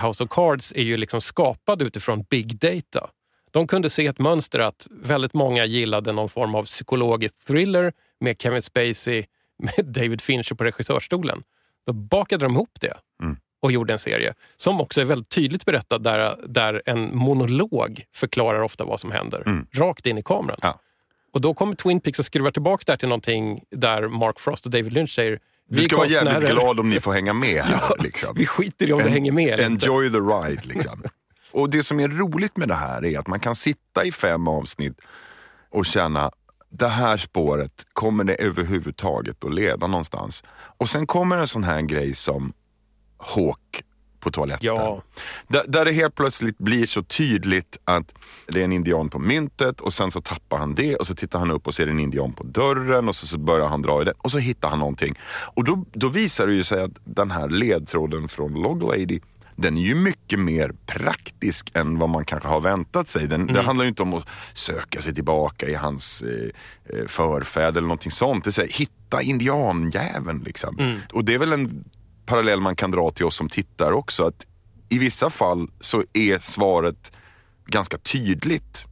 House 0.02 0.25
of 0.25 0.31
Cards 0.31 0.72
är 0.76 0.82
ju 0.82 0.96
liksom 0.96 1.20
skapad 1.20 1.82
utifrån 1.82 2.25
big 2.31 2.58
data. 2.58 3.10
De 3.56 3.66
kunde 3.66 3.90
se 3.90 4.06
ett 4.06 4.18
mönster 4.18 4.58
att 4.58 4.86
väldigt 4.90 5.34
många 5.34 5.64
gillade 5.64 6.12
någon 6.12 6.28
form 6.28 6.54
av 6.54 6.64
psykologisk 6.64 7.44
thriller 7.46 7.92
med 8.20 8.42
Kevin 8.42 8.62
Spacey, 8.62 9.24
med 9.58 9.86
David 9.86 10.20
Fincher 10.20 10.54
på 10.54 10.64
regissörstolen. 10.64 11.42
Då 11.86 11.92
bakade 11.92 12.44
de 12.44 12.54
ihop 12.54 12.80
det 12.80 12.94
mm. 13.22 13.36
och 13.62 13.72
gjorde 13.72 13.92
en 13.92 13.98
serie 13.98 14.34
som 14.56 14.80
också 14.80 15.00
är 15.00 15.04
väldigt 15.04 15.28
tydligt 15.28 15.64
berättad 15.64 15.98
där, 15.98 16.36
där 16.46 16.82
en 16.86 17.16
monolog 17.16 18.04
förklarar 18.14 18.60
ofta 18.60 18.84
vad 18.84 19.00
som 19.00 19.10
händer. 19.10 19.42
Mm. 19.46 19.66
Rakt 19.72 20.06
in 20.06 20.18
i 20.18 20.22
kameran. 20.22 20.58
Ja. 20.62 20.80
Och 21.32 21.40
då 21.40 21.54
kommer 21.54 21.75
Twin 21.75 22.00
Peaks 22.00 22.18
och 22.18 22.25
skruvar 22.25 22.50
tillbaka 22.50 22.82
där 22.86 22.96
till 22.96 23.08
någonting 23.08 23.60
där 23.70 24.08
Mark 24.08 24.40
Frost 24.40 24.66
och 24.66 24.70
David 24.70 24.92
Lynch 24.92 25.14
säger 25.14 25.40
vi 25.68 25.84
ska 25.84 25.96
vara 25.96 26.06
jävligt 26.06 26.50
glad 26.50 26.80
om 26.80 26.90
ni 26.90 27.00
får 27.00 27.12
hänga 27.12 27.32
med 27.32 27.62
här. 27.62 27.78
ja, 27.88 27.96
liksom. 27.98 28.34
Vi 28.36 28.46
skiter 28.46 28.88
i 28.88 28.92
om 28.92 29.00
en, 29.00 29.06
det 29.06 29.12
hänger 29.12 29.32
med. 29.32 29.60
Enjoy 29.60 30.10
the 30.10 30.18
ride. 30.18 30.62
Liksom. 30.64 31.02
Och 31.56 31.70
det 31.70 31.82
som 31.82 32.00
är 32.00 32.08
roligt 32.08 32.56
med 32.56 32.68
det 32.68 32.75
här 32.75 33.04
är 33.04 33.18
att 33.18 33.26
man 33.26 33.40
kan 33.40 33.54
sitta 33.54 34.04
i 34.04 34.12
fem 34.12 34.48
avsnitt 34.48 35.00
och 35.70 35.86
känna 35.86 36.30
det 36.68 36.88
här 36.88 37.16
spåret, 37.16 37.86
kommer 37.92 38.25
det 38.25 38.34
överhuvudtaget 38.34 39.44
att 39.44 39.54
leda 39.54 39.86
någonstans? 39.86 40.44
Och 40.50 40.88
sen 40.88 41.06
kommer 41.06 41.36
en 41.36 41.48
sån 41.48 41.64
här 41.64 41.82
grej 41.82 42.14
som 42.14 42.52
Hawk 43.18 43.82
på 44.20 44.30
toaletten. 44.30 44.66
Ja. 44.66 45.02
Där, 45.48 45.64
där 45.68 45.84
det 45.84 45.92
helt 45.92 46.14
plötsligt 46.14 46.58
blir 46.58 46.86
så 46.86 47.02
tydligt 47.02 47.78
att 47.84 48.12
det 48.46 48.60
är 48.60 48.64
en 48.64 48.72
indian 48.72 49.08
på 49.08 49.18
myntet 49.18 49.80
och 49.80 49.92
sen 49.92 50.10
så 50.10 50.20
tappar 50.20 50.58
han 50.58 50.75
det 50.75 50.96
och 50.96 51.06
så 51.06 51.14
tittar 51.14 51.38
han 51.38 51.50
upp 51.50 51.66
och 51.66 51.75
ser 51.75 51.86
en 51.86 52.00
indian 52.00 52.32
på 52.32 52.44
dörren 52.44 53.08
och 53.08 53.16
så, 53.16 53.26
så 53.26 53.38
börjar 53.38 53.66
han 53.68 53.82
dra 53.82 54.02
i 54.02 54.04
den 54.04 54.14
och 54.18 54.30
så 54.30 54.38
hittar 54.38 54.68
han 54.68 54.78
någonting. 54.78 55.18
Och 55.54 55.64
då, 55.64 55.84
då 55.92 56.08
visar 56.08 56.46
det 56.46 56.54
ju 56.54 56.64
sig 56.64 56.82
att 56.82 56.92
den 57.04 57.30
här 57.30 57.48
ledtråden 57.48 58.28
från 58.28 58.54
Log 58.54 58.82
Lady 58.82 59.20
den 59.56 59.76
är 59.76 59.82
ju 59.82 59.94
mycket 59.94 60.38
mer 60.38 60.72
praktisk 60.86 61.70
än 61.75 61.98
vad 61.98 62.08
man 62.08 62.25
kanske 62.25 62.48
har 62.48 62.60
väntat 62.60 63.08
sig. 63.08 63.26
Den, 63.26 63.42
mm. 63.42 63.54
Det 63.54 63.62
handlar 63.62 63.84
ju 63.84 63.88
inte 63.88 64.02
om 64.02 64.14
att 64.14 64.28
söka 64.52 65.02
sig 65.02 65.14
tillbaka 65.14 65.66
i 65.66 65.75
hans 65.75 66.22
eh, 66.22 66.98
eh 66.98 67.06
förfäder 67.06 67.68
eller 67.68 67.80
någonting 67.80 68.12
sånt. 68.12 68.44
Det 68.44 68.50
är 68.50 68.52
så 68.52 68.60
här, 68.60 68.68
hitta 68.68 69.22
indianjäveln 69.22 70.42
liksom. 70.44 70.78
Mm. 70.78 71.00
Och 71.12 71.25
det 71.25 71.34
är 71.34 71.38
väl 71.38 71.52
en 71.52 71.84
parallell 72.26 72.60
man 72.60 72.76
kan 72.76 72.90
dra 72.90 73.10
till 73.10 73.25
oss 73.25 73.36
som 73.36 73.48
tittar 73.48 73.92
också. 73.92 74.26
Att 74.26 74.46
I 74.88 74.98
vissa 74.98 75.30
fall 75.30 75.70
så 75.80 76.04
är 76.12 76.38
svaret 76.38 77.12
ganska 77.66 77.98
tydligt. 77.98 78.86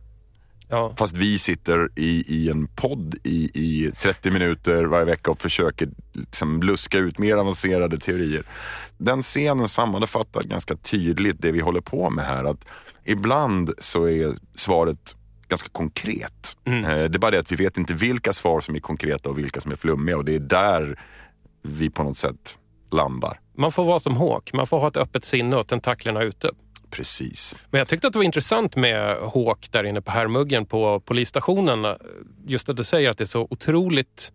Ja. 0.68 0.92
Fast 0.96 1.16
vi 1.16 1.38
sitter 1.38 1.88
i, 1.94 2.24
i 2.28 2.50
en 2.50 2.66
podd 2.66 3.14
i, 3.22 3.50
i 3.54 3.92
30 4.02 4.30
minuter 4.30 4.84
varje 4.84 5.04
vecka 5.04 5.30
och 5.30 5.38
försöker 5.38 5.88
liksom 6.12 6.62
luska 6.62 6.98
ut 6.98 7.18
mer 7.18 7.36
avancerade 7.36 7.98
teorier. 7.98 8.42
Den 8.98 9.22
scenen 9.22 9.68
sammanfattar 9.68 10.42
ganska 10.42 10.76
tydligt 10.76 11.36
det 11.38 11.52
vi 11.52 11.60
håller 11.60 11.80
på 11.80 12.10
med 12.10 12.26
här. 12.26 12.44
Att 12.44 12.66
ibland 13.04 13.72
så 13.78 14.08
är 14.08 14.36
svaret 14.54 15.16
ganska 15.48 15.68
konkret. 15.68 16.56
Mm. 16.64 16.84
Eh, 16.84 16.90
det 16.90 17.16
är 17.16 17.18
bara 17.18 17.30
det 17.30 17.38
att 17.38 17.52
vi 17.52 17.56
vet 17.56 17.78
inte 17.78 17.94
vilka 17.94 18.32
svar 18.32 18.60
som 18.60 18.74
är 18.74 18.80
konkreta 18.80 19.30
och 19.30 19.38
vilka 19.38 19.60
som 19.60 19.72
är 19.72 19.76
flummiga 19.76 20.16
och 20.16 20.24
det 20.24 20.34
är 20.34 20.40
där 20.40 20.98
vi 21.62 21.90
på 21.90 22.02
något 22.02 22.18
sätt 22.18 22.58
landar. 22.90 23.40
Man 23.56 23.72
får 23.72 23.84
vara 23.84 24.00
som 24.00 24.16
Hawk, 24.16 24.52
man 24.52 24.66
får 24.66 24.78
ha 24.78 24.88
ett 24.88 24.96
öppet 24.96 25.24
sinne 25.24 25.56
och 25.56 25.66
tentaklerna 25.66 26.22
ute. 26.22 26.50
Precis. 26.94 27.56
Men 27.70 27.78
jag 27.78 27.88
tyckte 27.88 28.06
att 28.06 28.12
det 28.12 28.18
var 28.18 28.24
intressant 28.24 28.76
med 28.76 29.16
Hawk 29.16 29.68
där 29.72 29.84
inne 29.84 30.00
på 30.00 30.10
Herrmuggen 30.10 30.66
på 30.66 31.00
polisstationen. 31.00 31.96
Just 32.46 32.68
att 32.68 32.76
du 32.76 32.84
säger 32.84 33.10
att 33.10 33.18
det 33.18 33.24
är 33.24 33.26
så 33.26 33.46
otroligt 33.50 34.32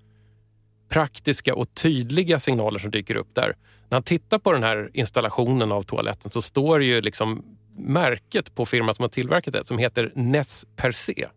praktiska 0.90 1.56
och 1.56 1.74
tydliga 1.74 2.40
signaler 2.40 2.80
som 2.80 2.92
dyker 2.92 3.16
upp 3.16 3.36
där. 3.36 3.56
När 3.90 3.96
han 3.96 4.04
tittar 4.04 4.40
på 4.40 4.52
den 4.52 4.64
här 4.64 4.90
installationen 4.94 5.72
av 5.72 5.84
toaletten 5.84 6.32
så 6.32 6.42
står 6.42 6.80
det 6.80 6.86
ju 6.86 7.02
liksom 7.02 7.44
märket 7.78 8.56
på 8.56 8.66
firman 8.66 8.94
som 8.96 9.04
har 9.04 9.10
tillverkat 9.10 9.54
det 9.54 9.66
som 9.66 9.78
heter 9.78 10.12
Ness 10.16 10.66
per 10.76 10.92
se. 10.92 11.28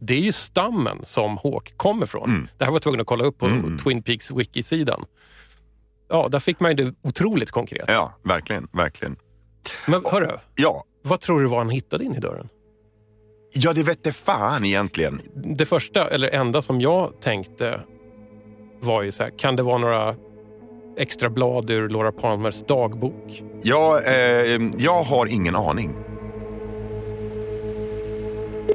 Det 0.00 0.14
är 0.14 0.20
ju 0.20 0.32
stammen 0.32 0.98
som 1.04 1.38
Hawk 1.42 1.76
kommer 1.76 2.06
från. 2.06 2.30
Mm. 2.30 2.48
Det 2.58 2.64
här 2.64 2.70
var 2.70 2.76
jag 2.76 2.82
tvungen 2.82 3.00
att 3.00 3.06
kolla 3.06 3.24
upp 3.24 3.38
på 3.38 3.46
mm. 3.46 3.78
Twin 3.78 4.02
Peaks 4.02 4.30
wiki-sidan. 4.30 5.04
Ja, 6.08 6.28
där 6.28 6.38
fick 6.38 6.60
man 6.60 6.70
ju 6.70 6.84
det 6.84 6.94
otroligt 7.02 7.50
konkret. 7.50 7.84
Ja, 7.88 8.14
verkligen. 8.22 8.68
verkligen. 8.72 9.16
Men 9.86 10.02
hörru, 10.04 10.38
ja. 10.54 10.84
vad 11.02 11.20
tror 11.20 11.40
du 11.40 11.48
var 11.48 11.58
han 11.58 11.70
hittade 11.70 12.04
in 12.04 12.14
i 12.14 12.20
dörren? 12.20 12.48
Ja, 13.52 13.72
det 13.72 13.82
vette 13.82 14.12
fan 14.12 14.64
egentligen. 14.64 15.18
Det 15.34 15.66
första, 15.66 16.08
eller 16.08 16.28
enda 16.28 16.62
som 16.62 16.80
jag 16.80 17.20
tänkte 17.20 17.80
var 18.80 19.02
ju 19.02 19.12
så 19.12 19.22
här, 19.22 19.30
kan 19.30 19.56
det 19.56 19.62
vara 19.62 19.78
några 19.78 20.14
extra 20.96 21.30
blad 21.30 21.70
ur 21.70 21.88
Laura 21.88 22.12
Palmers 22.12 22.62
dagbok? 22.62 23.42
Ja, 23.62 24.00
eh, 24.00 24.60
jag 24.78 25.02
har 25.02 25.26
ingen 25.26 25.56
aning. 25.56 25.94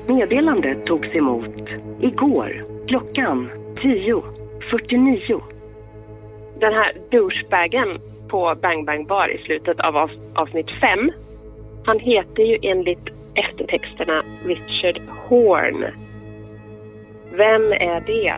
Meddelandet 0.08 0.86
togs 0.86 1.16
emot 1.16 1.56
igår 2.02 2.66
klockan 2.88 3.50
10.49. 3.76 5.42
Den 6.60 6.74
här 6.74 6.98
douchebagen 7.12 8.00
på 8.34 8.56
Bang 8.62 8.86
Bang 8.86 9.08
Bar 9.08 9.30
i 9.30 9.38
slutet 9.38 9.80
av 9.80 10.10
avsnitt 10.36 10.72
5. 10.82 11.12
Han 11.86 12.00
heter 12.00 12.44
ju 12.44 12.58
enligt 12.62 13.08
eftertexterna 13.36 14.24
Richard 14.46 15.02
Horn. 15.10 15.86
Vem 17.32 17.72
är 17.72 18.02
det? 18.02 18.36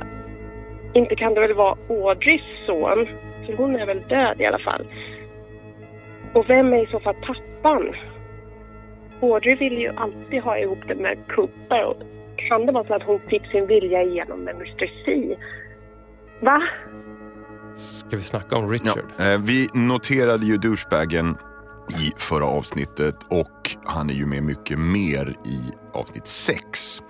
Inte 0.94 1.16
kan 1.16 1.34
det 1.34 1.42
väl 1.42 1.54
vara 1.54 1.78
Audreys 1.90 2.42
son? 2.66 3.08
För 3.46 3.54
hon 3.54 3.76
är 3.76 3.86
väl 3.86 4.02
död 4.10 4.42
i 4.42 4.46
alla 4.46 4.60
fall. 4.60 4.88
Och 6.34 6.50
vem 6.50 6.74
är 6.74 6.84
i 6.84 6.92
så 6.92 7.00
fall 7.00 7.16
pappan? 7.22 7.96
Audrey 9.22 9.56
vill 9.56 9.78
ju 9.78 9.90
alltid 9.96 10.42
ha 10.42 10.58
ihop 10.58 10.88
det 10.88 10.96
med 10.96 11.18
Cooper. 11.36 11.86
Och 11.86 11.98
kan 12.38 12.66
det 12.66 12.72
vara 12.72 12.88
så 12.88 12.94
att 12.94 13.04
hon 13.04 13.20
fick 13.20 13.46
sin 13.52 13.68
vilja 13.68 14.04
igenom 14.04 14.40
med 14.40 14.56
Mr 14.56 14.92
C? 15.06 15.36
Va? 16.40 16.62
Ska 17.76 18.18
vi 18.18 18.24
snacka 18.24 18.56
om 18.56 18.70
Richard? 18.70 19.06
Ja, 19.18 19.24
eh, 19.24 19.40
vi 19.40 19.70
noterade 19.74 20.46
ju 20.46 20.58
douchebagen 20.58 21.38
i 21.90 22.12
förra 22.18 22.46
avsnittet 22.46 23.16
och 23.30 23.76
han 23.86 24.10
är 24.10 24.14
ju 24.14 24.26
med 24.26 24.44
mycket 24.44 24.80
mer 24.80 25.38
i 25.46 25.60
avsnitt 25.94 26.28
6. 26.28 27.04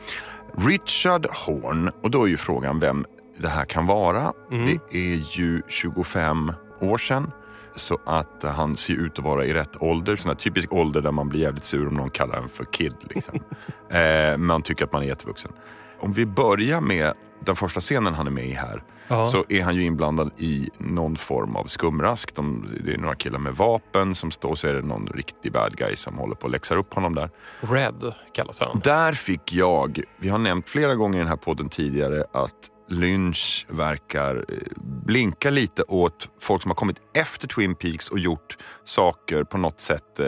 Richard 0.58 1.26
Horn, 1.26 1.92
och 2.04 2.12
då 2.12 2.24
är 2.24 2.28
ju 2.28 2.38
frågan 2.38 2.80
vem 2.80 3.06
det 3.38 3.48
här 3.48 3.66
kan 3.66 3.88
vara. 3.88 4.34
Mm. 4.52 4.80
Det 4.92 4.98
är 4.98 5.40
ju 5.40 5.62
25 5.68 6.54
år 6.80 6.98
sedan. 6.98 7.32
Så 7.76 8.00
att 8.06 8.44
han 8.44 8.78
ser 8.78 8.94
ut 8.94 9.20
att 9.20 9.26
vara 9.26 9.46
i 9.46 9.54
rätt 9.54 9.82
ålder. 9.82 10.16
Sån 10.16 10.30
här 10.30 10.36
typisk 10.36 10.74
ålder 10.74 11.02
där 11.02 11.12
man 11.12 11.30
blir 11.30 11.40
jävligt 11.40 11.64
sur 11.64 11.88
om 11.88 11.94
någon 11.94 12.10
kallar 12.10 12.38
en 12.38 12.50
för 12.50 12.64
kid. 12.64 12.96
Liksom. 13.02 13.40
eh, 13.90 14.38
man 14.38 14.62
tycker 14.62 14.86
att 14.86 14.92
man 14.92 15.04
är 15.04 15.08
jättevuxen. 15.08 15.52
Om 16.00 16.14
vi 16.14 16.26
börjar 16.26 16.82
med 16.82 17.14
den 17.46 17.56
första 17.56 17.80
scenen 17.80 18.14
han 18.14 18.28
är 18.28 18.32
med 18.32 18.46
i 18.46 18.54
här. 18.54 18.84
Ja. 19.08 19.26
Så 19.26 19.46
är 19.50 19.62
han 19.64 19.76
ju 19.76 19.84
inblandad 19.84 20.32
i 20.38 20.70
någon 20.78 21.16
form 21.18 21.56
av 21.56 21.66
skumrask. 21.66 22.36
De, 22.36 22.70
det 22.86 22.94
är 22.94 22.98
några 22.98 23.16
killar 23.16 23.40
med 23.40 23.56
vapen 23.56 24.16
som 24.16 24.32
står, 24.32 24.56
så 24.56 24.68
är 24.68 24.74
det 24.74 24.82
någon 24.82 25.08
riktig 25.08 25.52
bad 25.52 25.78
guy 25.78 25.96
som 25.96 26.18
håller 26.18 26.36
på 26.36 26.48
att 26.48 26.52
läxar 26.52 26.78
upp 26.78 26.94
honom 26.94 27.16
där. 27.16 27.30
Red 27.60 28.14
kallas 28.34 28.60
han. 28.60 28.82
Där 28.84 29.14
fick 29.14 29.54
jag, 29.54 30.02
vi 30.18 30.30
har 30.30 30.38
nämnt 30.38 30.70
flera 30.70 30.96
gånger 30.96 31.18
i 31.18 31.20
den 31.20 31.28
här 31.28 31.36
podden 31.36 31.70
tidigare 31.70 32.24
att 32.32 32.70
Lynch 32.88 33.66
verkar 33.70 34.46
eh, 34.50 34.58
blinka 35.06 35.50
lite 35.50 35.84
åt 35.84 36.30
folk 36.42 36.62
som 36.62 36.72
har 36.72 36.76
kommit 36.76 36.98
efter 37.14 37.48
Twin 37.48 37.76
Peaks 37.76 38.10
och 38.10 38.20
gjort 38.20 38.58
saker 38.84 39.44
på 39.44 39.58
något 39.58 39.82
sätt 39.82 40.20
eh, 40.20 40.28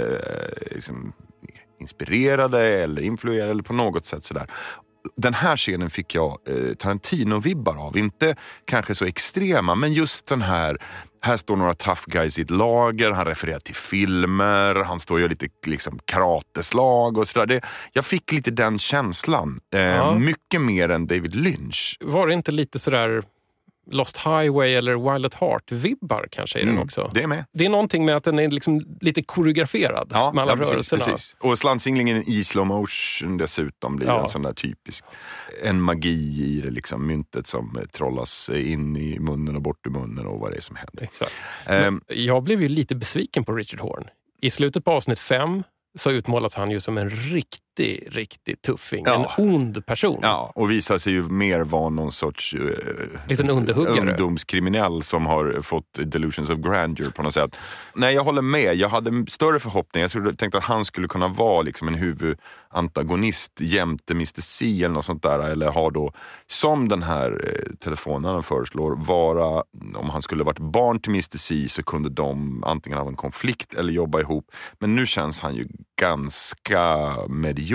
liksom, 0.71 1.13
inspirerade 1.79 2.67
eller 2.67 3.01
influerade 3.01 3.51
eller 3.51 3.63
på 3.63 3.73
något 3.73 4.05
sätt 4.05 4.23
sådär 4.23 4.47
den 5.15 5.33
här 5.33 5.57
scenen 5.57 5.89
fick 5.89 6.15
jag 6.15 6.39
eh, 6.47 6.53
Tarantino-vibbar 6.53 7.75
av. 7.87 7.97
Inte 7.97 8.35
kanske 8.65 8.95
så 8.95 9.05
extrema, 9.05 9.75
men 9.75 9.93
just 9.93 10.27
den 10.27 10.41
här 10.41 10.77
här 11.21 11.37
står 11.37 11.55
några 11.55 11.73
tough 11.73 12.01
guys 12.05 12.39
i 12.39 12.41
ett 12.41 12.49
lager, 12.49 13.11
han 13.11 13.25
refererar 13.25 13.59
till 13.59 13.75
filmer, 13.75 14.75
han 14.75 14.99
står 14.99 15.15
och 15.15 15.21
gör 15.21 15.29
lite 15.29 15.47
liksom, 15.65 15.99
karateslag 16.05 17.17
och 17.17 17.27
sådär. 17.27 17.61
Jag 17.93 18.05
fick 18.05 18.31
lite 18.31 18.51
den 18.51 18.79
känslan. 18.79 19.59
Eh, 19.73 19.81
ja. 19.81 20.15
Mycket 20.15 20.61
mer 20.61 20.89
än 20.89 21.07
David 21.07 21.35
Lynch. 21.35 21.97
Var 21.99 22.27
det 22.27 22.33
inte 22.33 22.51
lite 22.51 22.79
sådär 22.79 23.23
Lost 23.91 24.17
Highway 24.17 24.73
eller 24.73 25.13
Wild 25.13 25.25
at 25.25 25.33
Heart-vibbar 25.33 26.27
kanske 26.31 26.59
i 26.59 26.61
mm, 26.61 26.75
den 26.75 26.83
också. 26.83 27.11
Det 27.13 27.23
är 27.23 27.27
med. 27.27 27.45
Det 27.53 27.65
är 27.65 27.69
någonting 27.69 28.05
med 28.05 28.15
att 28.15 28.23
den 28.23 28.39
är 28.39 28.47
liksom 28.47 28.97
lite 29.01 29.23
koreograferad 29.23 30.07
ja, 30.11 30.31
med 30.31 30.41
alla 30.41 30.51
ja, 30.51 30.57
precis, 30.57 30.71
rörelserna. 30.71 31.03
Precis. 31.03 31.35
Och 31.39 31.59
slantsinglingen 31.59 32.29
i 32.29 32.43
slow 32.43 32.67
motion 32.67 33.37
dessutom 33.37 33.95
blir 33.95 34.07
ja. 34.07 34.23
en 34.23 34.29
sån 34.29 34.41
där 34.41 34.53
typisk. 34.53 35.05
En 35.63 35.81
magi 35.81 36.43
i 36.43 36.61
det 36.61 36.71
liksom, 36.71 37.07
myntet 37.07 37.47
som 37.47 37.79
trollas 37.91 38.49
in 38.49 38.97
i 38.97 39.19
munnen 39.19 39.55
och 39.55 39.61
bort 39.61 39.87
ur 39.87 39.91
munnen 39.91 40.27
och 40.27 40.39
vad 40.39 40.51
det 40.51 40.57
är 40.57 40.61
som 40.61 40.75
händer. 40.75 41.09
Um, 41.87 42.01
jag 42.07 42.43
blev 42.43 42.61
ju 42.61 42.69
lite 42.69 42.95
besviken 42.95 43.43
på 43.43 43.53
Richard 43.53 43.79
Horn. 43.79 44.07
I 44.41 44.49
slutet 44.49 44.85
på 44.85 44.91
avsnitt 44.91 45.19
fem 45.19 45.63
så 45.97 46.11
utmålas 46.11 46.55
han 46.55 46.71
ju 46.71 46.79
som 46.79 46.97
en 46.97 47.09
riktig, 47.09 47.59
riktig 48.07 48.61
tuffing. 48.61 49.03
Ja. 49.05 49.35
En 49.37 49.45
ond 49.45 49.85
person. 49.85 50.19
Ja, 50.21 50.51
och 50.55 50.71
visar 50.71 50.97
sig 50.97 51.13
ju 51.13 51.23
mer 51.23 51.59
vara 51.59 51.89
någon 51.89 52.11
sorts 52.11 52.53
uh, 52.53 52.71
Liten 53.27 53.49
underhuggare. 53.49 54.09
ungdomskriminell 54.09 55.03
som 55.03 55.25
har 55.25 55.61
fått 55.61 55.99
delusions 56.05 56.49
of 56.49 56.57
grandeur 56.57 57.09
på 57.09 57.23
något 57.23 57.33
sätt. 57.33 57.55
Nej, 57.95 58.15
jag 58.15 58.23
håller 58.23 58.41
med. 58.41 58.75
Jag 58.75 58.89
hade 58.89 59.25
större 59.29 59.59
förhoppningar. 59.59 60.11
Jag 60.13 60.37
tänkte 60.37 60.57
att 60.57 60.63
han 60.63 60.85
skulle 60.85 61.07
kunna 61.07 61.27
vara 61.27 61.61
liksom 61.61 61.87
en 61.87 61.93
huvudantagonist 61.93 63.51
jämte 63.59 64.13
Mr 64.13 64.41
C 64.41 64.65
eller 64.65 64.89
något 64.89 65.05
sånt 65.05 65.23
där. 65.23 65.39
Eller 65.39 65.67
ha 65.67 65.89
då, 65.89 66.13
som 66.47 66.87
den 66.87 67.03
här 67.03 67.31
eh, 67.47 67.75
telefonen 67.75 68.43
föreslår, 68.43 68.95
vara, 68.95 69.63
om 69.95 70.09
han 70.09 70.21
skulle 70.21 70.43
varit 70.43 70.59
barn 70.59 70.99
till 70.99 71.11
Mr 71.11 71.37
C 71.37 71.65
så 71.69 71.83
kunde 71.83 72.09
de 72.09 72.63
antingen 72.63 72.99
ha 72.99 73.07
en 73.07 73.15
konflikt 73.15 73.73
eller 73.73 73.93
jobba 73.93 74.19
ihop. 74.19 74.51
Men 74.79 74.95
nu 74.95 75.05
känns 75.05 75.39
han 75.39 75.55
ju 75.55 75.67
ganska 76.01 77.15
medioker 77.27 77.66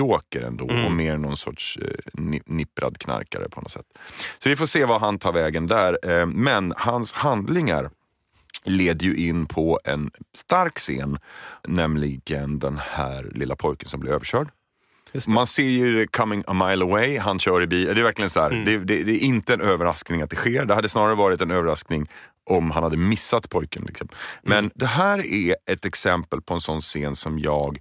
ändå 0.43 0.69
mm. 0.69 0.85
och 0.85 0.91
mer 0.91 1.17
någon 1.17 1.37
sorts 1.37 1.77
eh, 1.77 2.21
nipprad 2.45 2.97
knarkare 2.97 3.49
på 3.49 3.61
något 3.61 3.71
sätt. 3.71 3.85
Så 4.39 4.49
vi 4.49 4.55
får 4.55 4.65
se 4.65 4.85
vad 4.85 5.01
han 5.01 5.19
tar 5.19 5.31
vägen 5.31 5.67
där. 5.67 5.97
Eh, 6.03 6.25
men 6.25 6.73
hans 6.77 7.13
handlingar 7.13 7.89
leder 8.63 9.05
ju 9.05 9.15
in 9.15 9.45
på 9.45 9.79
en 9.83 10.11
stark 10.35 10.77
scen, 10.77 11.19
nämligen 11.67 12.59
den 12.59 12.79
här 12.83 13.31
lilla 13.33 13.55
pojken 13.55 13.89
som 13.89 13.99
blir 13.99 14.11
överkörd. 14.11 14.49
Man 15.27 15.47
ser 15.47 15.63
ju 15.63 16.07
coming 16.07 16.43
a 16.47 16.53
mile 16.53 16.85
away, 16.85 17.17
han 17.17 17.39
kör 17.39 17.61
i 17.61 17.67
bil. 17.67 17.85
Det 17.85 18.01
är 18.01 18.03
verkligen 18.03 18.29
så 18.29 18.41
här, 18.41 18.51
mm. 18.51 18.65
det, 18.65 18.77
det, 18.77 19.03
det, 19.03 19.11
är 19.11 19.19
inte 19.19 19.53
en 19.53 19.61
överraskning 19.61 20.21
att 20.21 20.29
det 20.29 20.35
sker. 20.35 20.65
Det 20.65 20.75
hade 20.75 20.89
snarare 20.89 21.15
varit 21.15 21.41
en 21.41 21.51
överraskning 21.51 22.09
om 22.49 22.71
han 22.71 22.83
hade 22.83 22.97
missat 22.97 23.49
pojken. 23.49 23.83
Liksom. 23.87 24.07
Men 24.41 24.57
mm. 24.57 24.71
det 24.75 24.85
här 24.85 25.25
är 25.25 25.55
ett 25.65 25.85
exempel 25.85 26.41
på 26.41 26.53
en 26.53 26.61
sån 26.61 26.81
scen 26.81 27.15
som 27.15 27.39
jag 27.39 27.79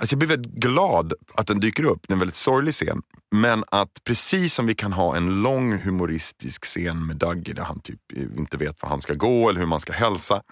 Alltså 0.00 0.14
jag 0.14 0.18
blir 0.18 0.28
väldigt 0.28 0.52
glad 0.52 1.12
att 1.34 1.46
den 1.46 1.60
dyker 1.60 1.84
upp. 1.84 2.00
Det 2.08 2.12
är 2.12 2.14
en 2.14 2.18
väldigt 2.18 2.36
sorglig 2.36 2.74
scen. 2.74 3.02
Men 3.30 3.64
att 3.70 4.04
precis 4.04 4.54
som 4.54 4.66
vi 4.66 4.74
kan 4.74 4.92
ha 4.92 5.16
en 5.16 5.42
lång 5.42 5.78
humoristisk 5.78 6.64
scen 6.64 7.06
med 7.06 7.16
Dougie 7.16 7.54
där 7.54 7.62
han 7.62 7.80
typ 7.80 8.00
eh, 8.14 8.22
inte 8.36 8.56
vet 8.56 8.82
var 8.82 8.88
han 8.88 9.00
ska 9.00 9.14
gå 9.14 9.48
eller 9.48 9.60
hur 9.60 9.66
man 9.66 9.80
ska 9.80 9.92
hälsa. 9.92 10.42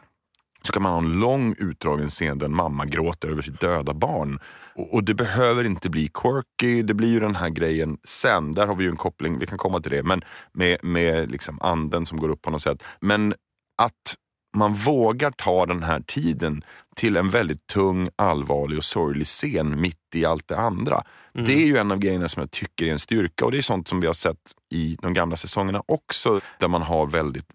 Så 0.63 0.73
kan 0.73 0.83
man 0.83 0.93
ha 0.93 0.99
en 0.99 1.21
lång 1.21 1.55
utdragen 1.59 2.11
scen 2.11 2.39
där 2.39 2.47
en 2.47 2.57
mamma 2.57 2.85
gråter 2.87 3.29
över 3.29 3.43
sitt 3.43 3.61
döda 3.61 3.95
barn. 3.95 4.41
Och, 4.75 4.95
och, 4.95 5.05
det 5.05 5.15
behöver 5.15 5.65
inte 5.65 5.91
bli 5.91 6.11
quirky, 6.15 6.83
det 6.83 6.95
blir 6.95 7.09
ju 7.09 7.21
den 7.21 7.37
här 7.37 7.49
grejen 7.49 7.99
sen. 8.05 8.53
Där 8.53 8.67
har 8.67 8.75
vi 8.75 8.85
ju 8.85 8.91
en 8.91 8.97
koppling, 8.97 9.39
vi 9.39 9.47
kan 9.47 9.59
komma 9.59 9.81
till 9.81 9.91
det, 9.91 10.03
men 10.03 10.23
med, 10.53 10.85
med 10.85 11.31
liksom 11.31 11.59
anden 11.61 12.07
som 12.07 12.19
går 12.19 12.29
upp 12.29 12.43
på 12.43 12.51
något 12.51 12.63
sätt. 12.63 12.83
Men 13.01 13.35
att 13.83 14.15
man 14.57 14.75
vågar 14.75 15.31
ta 15.31 15.67
den 15.67 15.83
här 15.83 16.01
tiden 16.01 16.65
till 16.97 17.17
en 17.17 17.31
väldigt 17.31 17.67
tung, 17.67 18.09
allvarlig 18.17 18.79
och 18.79 18.85
sorglig 18.85 19.27
scen 19.27 19.81
mitt 19.81 20.15
i 20.15 20.25
allt 20.25 20.49
det 20.49 20.57
andra. 20.57 21.05
Mm. 21.35 21.47
Det 21.47 21.53
är 21.53 21.67
ju 21.67 21.77
en 21.77 21.93
av 21.93 21.99
grejerna 21.99 22.29
som 22.29 22.41
jag 22.41 22.51
tycker 22.51 22.87
är 22.87 22.93
en 22.93 22.99
styrka 22.99 23.45
och 23.45 23.51
det 23.51 23.59
är 23.59 23.63
sånt 23.63 23.89
som 23.89 24.01
vi 24.01 24.07
har 24.07 24.15
sett 24.15 24.39
i 24.71 24.97
de 25.03 25.15
gamla 25.15 25.37
säsongerna 25.37 25.83
också, 25.87 26.41
där 26.59 26.69
man 26.69 26.83
har 26.83 27.07
väldigt 27.07 27.47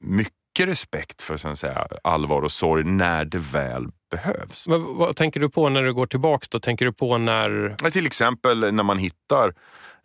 mycket 0.00 0.68
respekt 0.68 1.22
för 1.22 1.36
så 1.36 1.48
att 1.48 1.58
säga, 1.58 1.86
allvar 2.04 2.42
och 2.42 2.52
sorg 2.52 2.84
när 2.84 3.24
det 3.24 3.38
väl 3.38 3.86
behövs. 4.10 4.68
Vad, 4.68 4.80
vad 4.80 5.16
tänker 5.16 5.40
du 5.40 5.48
på 5.48 5.68
när 5.68 5.82
du 5.82 5.94
går 5.94 6.06
tillbaks 6.06 6.48
då? 6.48 6.60
Tänker 6.60 6.84
du 6.84 6.92
på 6.92 7.18
när... 7.18 7.76
Till 7.90 8.06
exempel 8.06 8.74
när 8.74 8.82
man 8.82 8.98
hittar 8.98 9.54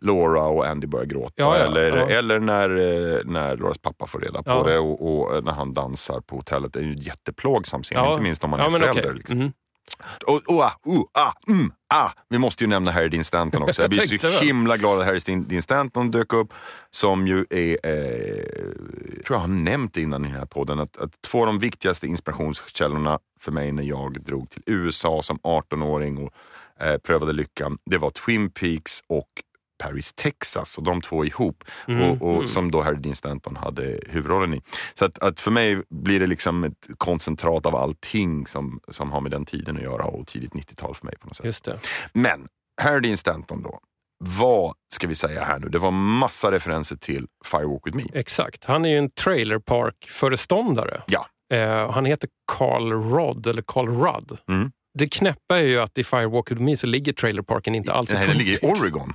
Laura 0.00 0.42
och 0.42 0.66
Andy 0.66 0.86
börjar 0.86 1.06
gråta. 1.06 1.32
Ja, 1.36 1.58
ja, 1.58 1.64
eller, 1.64 1.96
ja. 1.96 2.08
eller 2.08 2.40
när, 2.40 2.70
eh, 2.70 3.20
när 3.24 3.56
Lauras 3.56 3.78
pappa 3.78 4.06
får 4.06 4.20
reda 4.20 4.42
på 4.42 4.62
det 4.66 4.78
och, 4.78 5.34
och 5.34 5.44
när 5.44 5.52
han 5.52 5.74
dansar 5.74 6.20
på 6.20 6.36
hotellet. 6.36 6.72
Det 6.72 6.78
är 6.78 6.82
ju 6.82 6.92
en 6.92 6.98
jätteplågsam 6.98 7.82
scen, 7.82 8.10
inte 8.10 8.22
minst 8.22 8.44
om 8.44 8.50
man 8.50 8.60
är 8.60 8.70
förälder. 8.70 8.90
okej. 8.90 9.14
Liksom. 9.14 9.38
Mhm. 9.38 9.52
Och, 10.26 10.42
och, 10.46 10.62
ah, 10.62 10.72
uh, 10.86 11.02
ah, 11.12 11.32
mm, 11.48 11.72
ah. 11.94 12.10
Vi 12.28 12.38
måste 12.38 12.64
ju 12.64 12.68
nämna 12.68 12.90
Harry 12.90 13.08
Dean 13.08 13.24
Stanton 13.24 13.62
också. 13.62 13.82
Jag 13.82 13.90
blir 13.90 14.18
så 14.18 14.44
himla 14.44 14.76
glad 14.76 15.00
att 15.00 15.06
Harry 15.06 15.20
Dean 15.40 15.62
Stanton 15.62 16.10
dök 16.10 16.32
upp. 16.32 16.52
Som 16.90 17.26
ju 17.26 17.44
är, 17.50 17.78
eh, 17.82 18.44
tror 19.24 19.36
jag 19.36 19.38
har 19.38 19.46
nämnt 19.46 19.96
innan 19.96 20.24
i 20.24 20.28
den 20.28 20.36
här 20.36 20.46
podden, 20.46 20.80
att, 20.80 20.96
att 20.96 21.22
två 21.22 21.40
av 21.40 21.46
de 21.46 21.58
viktigaste 21.58 22.06
inspirationskällorna 22.06 23.18
för 23.40 23.52
mig 23.52 23.72
när 23.72 23.82
jag 23.82 24.20
drog 24.20 24.50
till 24.50 24.62
USA 24.66 25.22
som 25.22 25.38
18-åring 25.38 26.18
och 26.18 26.32
eh, 26.86 26.98
prövade 26.98 27.32
lyckan, 27.32 27.78
det 27.84 27.98
var 27.98 28.10
Twin 28.10 28.50
Peaks 28.50 29.00
och 29.06 29.28
Paris, 29.78 30.12
Texas. 30.12 30.78
Och 30.78 30.84
de 30.84 31.02
två 31.02 31.24
ihop. 31.24 31.64
och, 31.86 32.22
och 32.28 32.48
Som 32.48 32.70
då 32.70 32.82
Harry 32.82 32.96
Dean 32.96 33.14
Stanton 33.16 33.56
hade 33.56 34.00
huvudrollen 34.06 34.54
i. 34.54 34.60
Så 34.94 35.04
att, 35.04 35.18
att 35.18 35.40
för 35.40 35.50
mig 35.50 35.82
blir 35.90 36.20
det 36.20 36.26
liksom 36.26 36.64
ett 36.64 36.88
koncentrat 36.98 37.66
av 37.66 37.76
allting 37.76 38.46
som, 38.46 38.80
som 38.88 39.12
har 39.12 39.20
med 39.20 39.30
den 39.30 39.44
tiden 39.44 39.76
att 39.76 39.82
göra 39.82 40.04
och 40.04 40.26
tidigt 40.26 40.52
90-tal 40.52 40.94
för 40.94 41.06
mig 41.06 41.14
på 41.20 41.26
något 41.26 41.36
sätt. 41.36 41.46
Just 41.46 41.64
det. 41.64 41.78
Men 42.12 42.48
Harry 42.82 43.00
Dean 43.00 43.16
Stanton 43.16 43.62
då. 43.62 43.80
Vad 44.24 44.74
ska 44.94 45.06
vi 45.06 45.14
säga 45.14 45.44
här 45.44 45.58
nu? 45.58 45.68
Det 45.68 45.78
var 45.78 45.90
massa 45.90 46.50
referenser 46.50 46.96
till 46.96 47.26
Firewalk 47.44 47.86
With 47.86 47.96
Me. 47.96 48.04
Exakt. 48.14 48.64
Han 48.64 48.84
är 48.84 48.88
ju 48.88 48.98
en 48.98 49.10
trailerpark-föreståndare. 49.10 51.02
Ja. 51.06 51.26
Eh, 51.52 51.90
han 51.90 52.04
heter 52.04 52.28
Carl 52.52 52.92
Rodd, 52.92 53.46
eller 53.46 53.62
Carl 53.66 53.88
Rudd. 53.88 54.38
Mm. 54.48 54.72
Det 54.98 55.08
knäppa 55.08 55.58
är 55.58 55.62
ju 55.62 55.80
att 55.80 55.98
i 55.98 56.04
Firewalk 56.04 56.50
with 56.50 56.62
me 56.62 56.76
så 56.76 56.86
ligger 56.86 57.12
trailerparken 57.12 57.74
inte 57.74 57.92
alls 57.92 58.10
i 58.10 58.14
Nej, 58.14 58.26
den 58.26 58.36
ligger 58.36 58.52
i. 58.52 58.58
Oregon. 58.72 59.12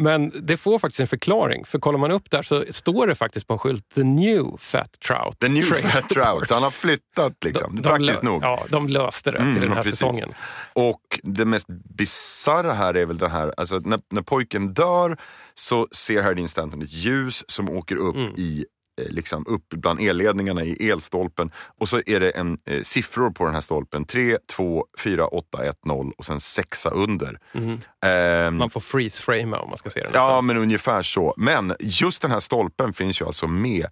Men 0.00 0.32
det 0.46 0.56
får 0.56 0.78
faktiskt 0.78 1.00
en 1.00 1.06
förklaring. 1.06 1.64
För 1.64 1.78
kollar 1.78 1.98
man 1.98 2.10
upp 2.10 2.30
där 2.30 2.42
så 2.42 2.64
står 2.70 3.06
det 3.06 3.14
faktiskt 3.14 3.46
på 3.46 3.52
en 3.52 3.58
skylt 3.58 3.88
The 3.94 4.02
New 4.04 4.44
Fat 4.58 5.00
Trout. 5.06 5.38
The 5.40 5.48
New 5.48 5.62
Fat. 5.62 6.08
Trout. 6.08 6.48
Så 6.48 6.54
han 6.54 6.62
har 6.62 6.70
flyttat 6.70 7.32
liksom. 7.44 7.76
De- 7.76 7.82
Praktiskt 7.82 8.20
de, 8.20 8.26
lö- 8.28 8.30
nog. 8.30 8.42
Ja, 8.42 8.64
de 8.68 8.88
löste 8.88 9.30
det 9.30 9.38
Mm, 9.38 9.54
till 9.54 9.62
den 9.62 9.72
här 9.72 9.82
precis. 9.82 9.98
säsongen. 9.98 10.34
Och 10.72 11.00
det 11.22 11.44
mest 11.44 11.66
bisarra 11.96 12.72
här 12.72 12.96
är 12.96 13.06
väl 13.06 13.18
det 13.18 13.28
här, 13.28 13.54
alltså 13.56 13.78
när, 13.78 14.00
när 14.10 14.22
pojken 14.22 14.74
dör 14.74 15.16
så 15.54 15.88
ser 15.92 16.22
Harry 16.22 16.34
Dean 16.34 16.48
Stanton 16.48 16.82
ett 16.82 16.92
ljus 16.92 17.44
som 17.50 17.70
åker 17.70 17.96
upp 17.96 18.16
Mm. 18.16 18.34
i 18.36 18.64
Liksom 19.08 19.46
upp 19.46 19.68
bland 19.68 20.00
elledningarna 20.00 20.64
i 20.64 20.90
elstolpen 20.90 21.50
och 21.78 21.88
så 21.88 22.00
är 22.06 22.20
det 22.20 22.30
en 22.30 22.58
eh, 22.64 22.82
siffror 22.82 23.30
på 23.30 23.44
den 23.44 23.54
här 23.54 23.60
stolpen. 23.60 24.04
3, 24.04 24.38
2, 24.56 24.86
4, 24.98 25.26
8, 25.26 25.64
1, 25.64 25.84
0 25.84 26.12
och 26.18 26.24
sen 26.24 26.40
sexa 26.40 26.90
under. 26.90 27.38
Mm. 27.52 28.56
Man 28.56 28.70
får 28.70 28.80
freeze-framea 28.80 29.58
om 29.58 29.68
man 29.68 29.78
ska 29.78 29.90
se 29.90 30.00
den. 30.00 30.10
Ja, 30.14 30.26
nästan. 30.26 30.46
men 30.46 30.56
ungefär 30.56 31.02
så. 31.02 31.34
Men 31.36 31.74
just 31.80 32.22
den 32.22 32.30
här 32.30 32.40
stolpen 32.40 32.92
finns 32.92 33.20
ju 33.20 33.26
alltså 33.26 33.46
med 33.46 33.86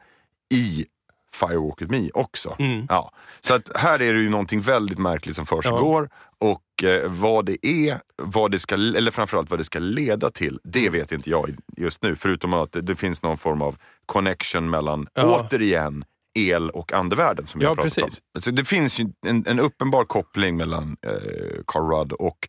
i 0.55 0.87
Firewalk 1.33 1.83
With 1.83 1.91
Me 1.91 2.11
också. 2.15 2.57
Mm. 2.59 2.87
Ja. 2.89 3.13
Så 3.41 3.55
att 3.55 3.77
här 3.77 4.03
är 4.03 4.15
det 4.15 4.21
ju 4.21 4.29
någonting 4.29 4.61
väldigt 4.61 4.99
märkligt 4.99 5.37
som 5.37 5.47
försiggår. 5.47 6.11
Och 6.41 6.85
eh, 6.85 7.11
vad 7.11 7.45
det 7.47 7.67
är, 7.67 8.01
vad 8.23 8.51
det 8.51 8.59
ska, 8.59 8.75
eller 8.75 9.11
framförallt 9.11 9.51
vad 9.51 9.61
det 9.61 9.65
ska 9.65 9.79
leda 9.79 10.31
till, 10.31 10.49
Mm. 10.49 10.61
det 10.65 10.89
vet 10.91 11.13
inte 11.13 11.31
jag 11.31 11.57
just 11.77 12.03
nu. 12.03 12.17
Förutom 12.17 12.55
att 12.55 12.73
det, 12.73 12.81
det 12.81 12.97
finns 12.97 13.23
någon 13.23 13.39
form 13.39 13.63
av 13.63 13.77
connection 14.07 14.71
mellan, 14.71 15.07
Ja. 15.15 15.47
återigen, 15.47 16.05
el 16.35 16.71
och 16.71 16.93
andevärlden 16.93 17.47
som 17.47 17.59
vi 17.59 17.65
Ja, 17.65 17.75
pratat 17.75 17.95
precis. 17.95 18.19
om. 18.19 18.25
Alltså, 18.35 18.51
det 18.51 18.65
finns 18.65 19.01
ju 19.01 19.07
en, 19.27 19.45
en 19.47 19.61
uppenbar 19.61 20.05
koppling 20.05 20.57
mellan 20.57 20.97
eh, 21.03 21.13
Carl 21.67 21.91
Rudd 21.99 22.13
och 22.13 22.49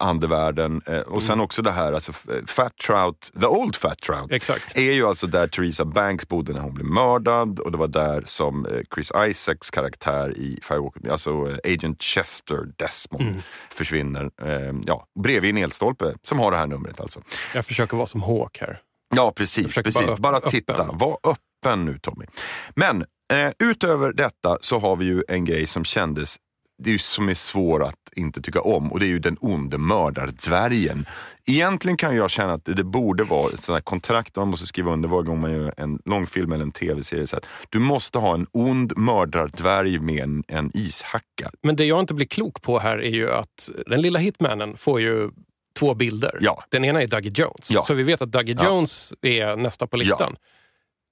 andevärlden. 0.00 0.82
Eh, 0.86 0.98
och 1.00 1.08
Mm. 1.08 1.20
sen 1.20 1.40
också 1.40 1.62
det 1.62 1.70
här, 1.70 1.92
alltså 1.92 2.12
Fat 2.46 2.76
Trout, 2.86 3.32
the 3.40 3.46
old 3.46 3.76
Fat 3.76 3.98
Trout. 3.98 4.32
Exakt. 4.32 4.76
Är 4.76 4.92
ju 4.92 5.06
alltså 5.06 5.26
där 5.26 5.48
Theresa 5.48 5.84
Banks 5.84 6.28
bodde 6.28 6.52
när 6.52 6.60
hon 6.60 6.74
blev 6.74 6.86
mördad 6.86 7.60
och 7.60 7.72
det 7.72 7.78
var 7.78 7.88
där 7.88 8.22
som 8.26 8.66
eh, 8.66 8.80
Chris 8.94 9.12
Isaacs 9.28 9.70
karaktär 9.70 10.38
i 10.38 10.58
Firewalk 10.62 10.94
alltså 11.10 11.30
eh, 11.50 11.72
Agent 11.74 12.02
Chester 12.02 12.58
Desmond 12.76 13.22
Mm. 13.28 13.42
försvinner. 13.70 14.30
Eh, 14.42 14.74
ja, 14.86 15.06
bredvid 15.22 15.50
en 15.50 15.56
elstolpe 15.62 16.14
som 16.22 16.38
har 16.38 16.50
det 16.50 16.56
här 16.56 16.66
numret 16.66 17.00
alltså. 17.00 17.20
Jag 17.54 17.66
försöker 17.66 17.96
vara 17.96 18.06
som 18.06 18.22
Hawk 18.22 18.58
här. 18.60 18.80
Ja, 19.14 19.32
precis. 19.36 19.74
precis. 19.74 19.94
bara 20.06 20.16
Bara, 20.16 20.40
titta. 20.40 20.72
öppen. 20.74 20.98
Var 20.98 21.18
öppen 21.24 21.84
nu 21.84 21.98
Tommy. 21.98 22.26
Men 22.74 23.02
eh, 23.32 23.52
utöver 23.58 24.12
detta 24.12 24.58
så 24.60 24.78
har 24.78 24.96
vi 24.96 25.04
ju 25.04 25.22
en 25.28 25.44
grej 25.44 25.66
som 25.66 25.84
kändes 25.84 26.36
det 26.78 26.94
är 26.94 26.98
som 26.98 27.28
är 27.28 27.34
svår 27.34 27.84
att 27.84 28.12
inte 28.16 28.42
tycka 28.42 28.60
om 28.60 28.92
och 28.92 29.00
det 29.00 29.06
är 29.06 29.08
ju 29.08 29.18
den 29.18 29.36
onde 29.40 29.78
mördardvärgen. 29.78 31.06
Egentligen 31.46 31.96
kan 31.96 32.16
jag 32.16 32.30
känna 32.30 32.52
att 32.52 32.64
det 32.64 32.84
borde 32.84 33.24
vara 33.24 33.48
ett 33.52 33.60
sånt 33.60 33.76
här 33.76 33.80
kontrakt 33.80 34.36
man 34.36 34.48
måste 34.48 34.66
skriva 34.66 34.92
under 34.92 35.08
varje 35.08 35.26
gång 35.26 35.40
man 35.40 35.52
gör 35.52 35.74
en 35.76 35.98
långfilm 36.04 36.52
eller 36.52 36.64
en 36.64 36.72
tv-serie. 36.72 37.26
Så 37.26 37.36
att 37.36 37.46
du 37.70 37.78
måste 37.78 38.18
ha 38.18 38.34
en 38.34 38.46
ond 38.52 38.92
mördardvärg 38.96 39.98
med 39.98 40.22
en, 40.22 40.44
en 40.48 40.70
ishacka. 40.74 41.50
Men 41.62 41.76
det 41.76 41.84
jag 41.84 42.00
inte 42.00 42.14
blir 42.14 42.26
klok 42.26 42.62
på 42.62 42.78
här 42.78 42.98
är 42.98 43.10
ju 43.10 43.32
att 43.32 43.70
den 43.86 44.02
lilla 44.02 44.18
hitmannen 44.18 44.76
får 44.76 45.00
ju 45.00 45.30
två 45.78 45.94
bilder. 45.94 46.38
Ja. 46.40 46.64
Den 46.70 46.84
ena 46.84 47.02
är 47.02 47.06
Dougie 47.06 47.32
Jones. 47.34 47.70
Ja. 47.70 47.82
Så 47.82 47.94
vi 47.94 48.02
vet 48.02 48.22
att 48.22 48.32
Dougie 48.32 48.56
Ja. 48.58 48.66
Jones 48.66 49.12
är 49.22 49.56
nästa 49.56 49.86
på 49.86 49.96
listan. 49.96 50.36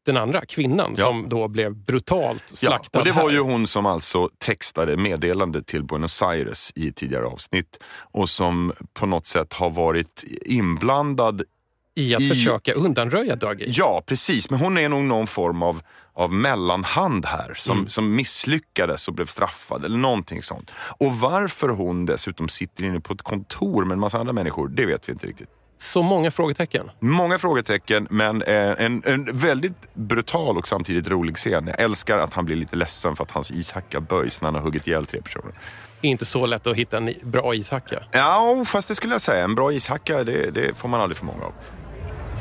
Den 0.07 0.17
andra, 0.17 0.47
kvinnan, 0.47 0.95
Ja. 0.97 1.05
som 1.05 1.29
då 1.29 1.49
blev 1.49 1.77
brutalt 1.77 2.45
Ja, 2.51 2.57
slaktad 2.57 2.99
och 2.99 3.05
det 3.05 3.13
var 3.13 3.23
här. 3.23 3.31
ju 3.31 3.41
hon 3.41 3.67
som 3.67 3.87
alltså 3.87 4.31
textade 4.39 4.97
meddelande 4.97 5.63
till 5.63 5.85
Buenos 5.85 6.23
Aires 6.23 6.73
i 6.75 6.93
tidigare 6.93 7.27
avsnitt 7.27 7.79
och 8.13 8.29
som 8.29 8.73
på 8.95 9.07
något 9.07 9.27
sätt 9.27 9.53
har 9.53 9.71
varit 9.71 10.25
inblandad 10.47 11.43
I 11.95 12.15
att 12.15 12.21
i- 12.23 12.29
försöka 12.29 12.73
undanröja 12.73 13.37
Dougie. 13.37 13.67
Ja, 13.71 14.03
precis. 14.07 14.51
Men 14.51 14.61
hon 14.61 14.79
är 14.79 14.89
nog 14.89 15.03
någon 15.03 15.27
form 15.27 15.63
av, 15.63 15.81
av 16.13 16.33
mellanhand 16.33 17.27
här 17.27 17.55
som, 17.57 17.77
Mm. 17.79 17.89
som 17.89 18.17
misslyckades 18.17 19.09
och 19.09 19.15
blev 19.15 19.27
straffad 19.27 19.85
eller 19.85 19.99
någonting 19.99 20.43
sånt. 20.43 20.71
Och 20.99 21.13
varför 21.17 21.69
hon 21.69 22.07
dessutom 22.07 22.49
sitter 22.49 22.85
inne 22.85 23.01
på 23.01 23.13
ett 23.13 23.23
kontor 23.23 23.85
med 23.85 23.95
en 23.95 24.01
massa 24.01 24.19
andra 24.19 24.33
människor, 24.33 24.69
det 24.69 24.87
vet 24.87 25.09
vi 25.09 25.13
inte 25.13 25.27
riktigt. 25.27 25.49
Så 25.79 26.03
många 26.03 26.31
frågetecken. 26.31 26.91
Många 27.01 27.39
frågetecken, 27.39 28.07
men 28.11 28.43
eh, 28.43 28.55
en, 28.57 29.03
en 29.07 29.37
väldigt 29.39 29.95
brutal 29.95 30.59
och 30.59 30.69
samtidigt 30.69 31.09
rolig 31.09 31.37
scen. 31.37 31.67
Jag 31.67 31.81
älskar 31.81 32.19
att 32.19 32.35
han 32.35 32.45
blir 32.45 32.57
lite 32.57 32.77
ledsen 32.77 33.17
för 33.17 33.25
att 33.25 33.31
hans 33.31 33.51
ishacka 33.51 34.01
böjs 34.01 34.41
när 34.41 34.47
han 34.47 34.55
har 34.55 34.63
huggit 34.63 34.87
ihjäl 34.87 35.07
tre 35.07 35.23
personer. 35.23 35.53
Inte 36.01 36.25
så 36.25 36.47
lätt 36.47 36.67
att 36.67 36.77
hitta 36.77 36.97
en 36.97 37.15
bra 37.23 37.55
ishacka. 37.55 38.03
Ja, 38.13 38.65
fast 38.67 38.89
det 38.89 38.95
skulle 38.95 39.15
jag 39.15 39.21
säga. 39.21 39.45
En 39.45 39.55
bra 39.55 39.73
ishacka, 39.73 40.25
det, 40.25 40.51
det 40.51 40.75
får 40.75 40.89
man 40.89 41.01
aldrig 41.01 41.17
för 41.17 41.27
många 41.27 41.45
av. 41.45 41.53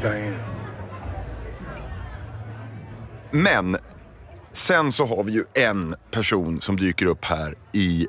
Diane. 0.02 0.36
Men 3.32 3.78
sen 4.52 4.91
så 4.91 5.06
har 5.06 5.24
vi 5.24 5.32
ju 5.32 5.43
en 5.54 5.96
person 6.12 6.62
som 6.62 6.78
dyker 6.78 7.06
upp 7.06 7.26
här 7.26 7.56
i 7.72 8.08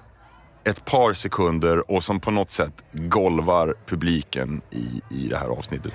ett 0.64 0.84
par 0.84 1.14
sekunder 1.14 1.90
och 1.90 2.04
som 2.04 2.20
på 2.20 2.30
något 2.30 2.50
sätt 2.50 2.84
golvar 2.92 3.74
publiken 3.86 4.62
i, 4.70 5.02
i 5.10 5.28
det 5.28 5.36
här 5.36 5.46
avsnittet. 5.48 5.92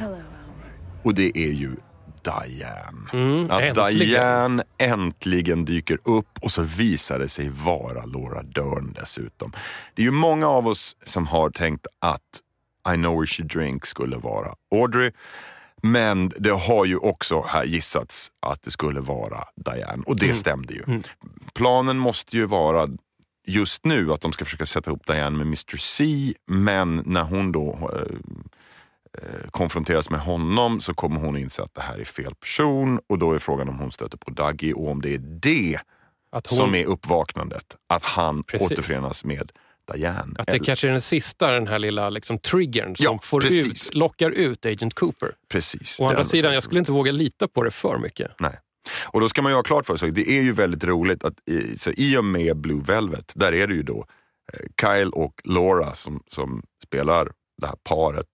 Och 1.03 1.13
det 1.15 1.37
är 1.37 1.51
ju 1.51 1.75
Diane. 2.23 3.09
Mm, 3.13 3.51
Att 3.51 3.61
äntligen. 3.61 3.99
Diane 4.09 4.63
äntligen 4.77 5.65
dyker 5.65 5.97
upp 6.03 6.39
och 6.41 6.51
så 6.51 6.61
visar 6.61 7.19
det 7.19 7.27
sig 7.27 7.49
vara 7.49 8.05
Laura 8.05 8.43
Dern 8.43 8.93
dessutom. 8.99 9.51
Det 9.93 10.01
är 10.01 10.03
ju 10.03 10.11
många 10.11 10.47
av 10.47 10.67
oss 10.67 10.97
som 11.05 11.27
har 11.27 11.49
tänkt 11.49 11.87
att 11.99 12.21
I 12.93 12.95
know 12.95 13.13
where 13.19 13.27
she 13.27 13.43
drinks 13.43 13.89
skulle 13.89 14.17
vara 14.17 14.53
Audrey. 14.75 15.11
Men 15.81 16.31
det 16.37 16.49
har 16.51 16.85
ju 16.85 16.97
också 16.97 17.41
här 17.47 17.63
gissats 17.65 18.31
att 18.39 18.61
det 18.63 18.71
skulle 18.71 18.99
vara 18.99 19.43
Diane 19.55 20.03
och 20.05 20.15
det 20.15 20.25
Mm. 20.25 20.35
stämde 20.35 20.73
ju. 20.73 20.83
Planen 21.53 21.97
måste 21.97 22.37
ju 22.37 22.45
vara 22.45 22.87
just 23.49 23.85
nu 23.85 24.13
att 24.13 24.21
de 24.21 24.31
ska 24.31 24.45
försöka 24.45 24.65
sätta 24.65 24.89
ihop 24.91 25.05
Diane 25.07 25.37
med 25.37 25.47
Mr 25.47 25.77
C, 25.77 26.33
men 26.47 27.03
när 27.05 27.23
hon 27.23 27.51
då 27.51 27.91
eh, 27.95 28.15
eh, 29.23 29.49
konfronteras 29.51 30.09
med 30.09 30.19
honom 30.19 30.81
så 30.81 30.93
kommer 30.93 31.19
hon 31.19 31.37
inse 31.37 31.63
att 31.63 31.73
det 31.73 31.81
här 31.81 31.97
är 31.97 32.05
fel 32.05 32.35
person 32.35 32.99
och 33.07 33.17
då 33.19 33.33
är 33.33 33.39
frågan 33.39 33.69
om 33.69 33.79
hon 33.79 33.91
stöter 33.91 34.17
på 34.17 34.31
Dougie 34.31 34.73
och 34.73 34.91
om 34.91 35.01
det 35.01 35.13
är 35.13 35.19
det 35.19 35.79
hon, 36.31 36.41
som 36.41 36.75
är 36.75 36.85
uppvaknandet. 36.85 37.75
Att 37.89 38.03
han 38.03 38.43
Precis. 38.43 38.71
återförenas 38.71 39.23
med 39.25 39.51
Diane. 39.93 40.35
att 40.39 40.45
det 40.47 40.51
Eller- 40.51 40.63
kanske 40.65 40.87
är 40.87 40.91
den 40.91 41.01
sista, 41.01 41.51
den 41.51 41.67
här 41.67 41.79
lilla 41.79 42.09
liksom, 42.09 42.39
triggern 42.39 42.95
som 42.95 43.03
Ja, 43.03 43.19
får 43.23 43.41
precis. 43.41 43.87
ut, 43.89 43.95
lockar 43.95 44.29
ut 44.29 44.65
Agent 44.65 44.93
Cooper. 44.93 45.31
Precis. 45.51 45.99
Å 45.99 46.07
andra 46.07 46.23
sidan, 46.23 46.53
jag 46.53 46.63
skulle 46.63 46.79
inte 46.79 46.91
våga 46.91 47.11
lita 47.11 47.47
på 47.47 47.63
det 47.63 47.71
för 47.71 47.97
mycket. 47.97 48.31
Nej. 48.39 48.59
Och 49.05 49.21
då 49.21 49.29
ska 49.29 49.41
man 49.41 49.51
ju 49.51 49.55
ha 49.55 49.63
klart 49.63 49.85
för 49.85 49.97
sig, 49.97 50.11
det 50.11 50.29
är 50.29 50.41
ju 50.41 50.51
väldigt 50.51 50.83
roligt 50.83 51.23
att 51.23 51.33
i, 51.49 51.77
så 51.77 51.91
i 51.97 52.17
och 52.17 52.25
med 52.25 52.57
Blue 52.57 52.81
Velvet, 52.85 53.33
där 53.35 53.51
är 53.53 53.67
det 53.67 53.73
ju 53.73 53.83
då 53.83 54.05
eh, 54.53 54.59
Kyle 54.81 55.09
och 55.09 55.41
Laura 55.43 55.93
som, 55.93 56.23
som 56.27 56.63
spelar 56.85 57.31
det 57.61 57.67
här 57.67 57.75
paret. 57.83 58.27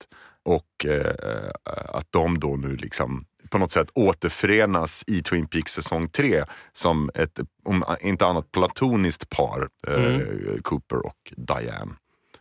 Och 0.43 0.85
eh, 0.85 1.49
att 1.93 2.07
de 2.09 2.39
då 2.39 2.55
nu 2.55 2.75
liksom 2.75 3.25
på 3.49 3.57
något 3.57 3.71
sätt 3.71 3.87
återförenas 3.93 5.03
i 5.07 5.23
Twin 5.23 5.47
Peaks 5.47 5.71
säsong 5.73 6.09
3 6.09 6.43
som 6.73 7.09
ett, 7.15 7.39
om 7.65 7.83
inte 8.01 8.25
annat, 8.25 8.51
platoniskt 8.51 9.29
par, 9.29 9.69
eh, 9.87 10.19
Cooper 10.61 11.05
och 11.05 11.33
Diane. 11.37 11.91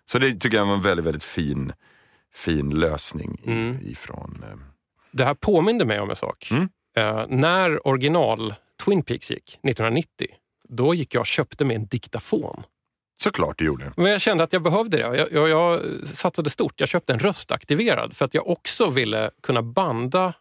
Så 0.04 0.18
det 0.18 0.32
tycker 0.34 0.56
jag 0.56 0.66
var 0.66 0.74
en 0.74 0.82
väldigt, 0.82 1.06
väldigt 1.06 1.22
fin, 1.24 1.72
fin 2.34 2.70
lösning 2.70 3.42
Mm. 3.46 3.78
ifrån... 3.82 4.44
Eh, 4.50 4.56
Det 5.12 5.24
här 5.24 5.34
påminde 5.34 5.84
mig 5.84 6.00
om 6.00 6.10
en 6.10 6.16
sak. 6.16 6.48
Mm. 6.50 6.68
Eh, 6.96 7.24
när 7.28 7.88
original 7.88 8.54
Twin 8.84 9.02
Peaks 9.02 9.30
gick, 9.30 9.44
1990, 9.44 10.26
då 10.68 10.94
gick 10.94 11.14
jag 11.14 11.20
och 11.20 11.26
köpte 11.26 11.64
mig 11.64 11.76
en 11.76 11.86
diktafon. 11.86 12.62
såklart 13.22 13.58
det 13.58 13.64
gjorde. 13.64 13.92
Men 13.96 14.06
jag 14.06 14.20
kände 14.20 14.44
att 14.44 14.52
jag 14.52 14.62
behövde 14.62 14.96
det. 14.96 15.16
Jag, 15.16 15.32
jag, 15.32 15.48
jag 15.48 15.80
satsade 16.08 16.50
stort. 16.50 16.80
Jag 16.80 16.88
köpte 16.88 17.12
en 17.12 17.18
röstaktiverad 17.18 18.16
för 18.16 18.24
att 18.24 18.34
jag 18.34 18.48
också 18.48 18.90
ville 18.90 19.30
kunna 19.42 19.62
banda 19.62 20.32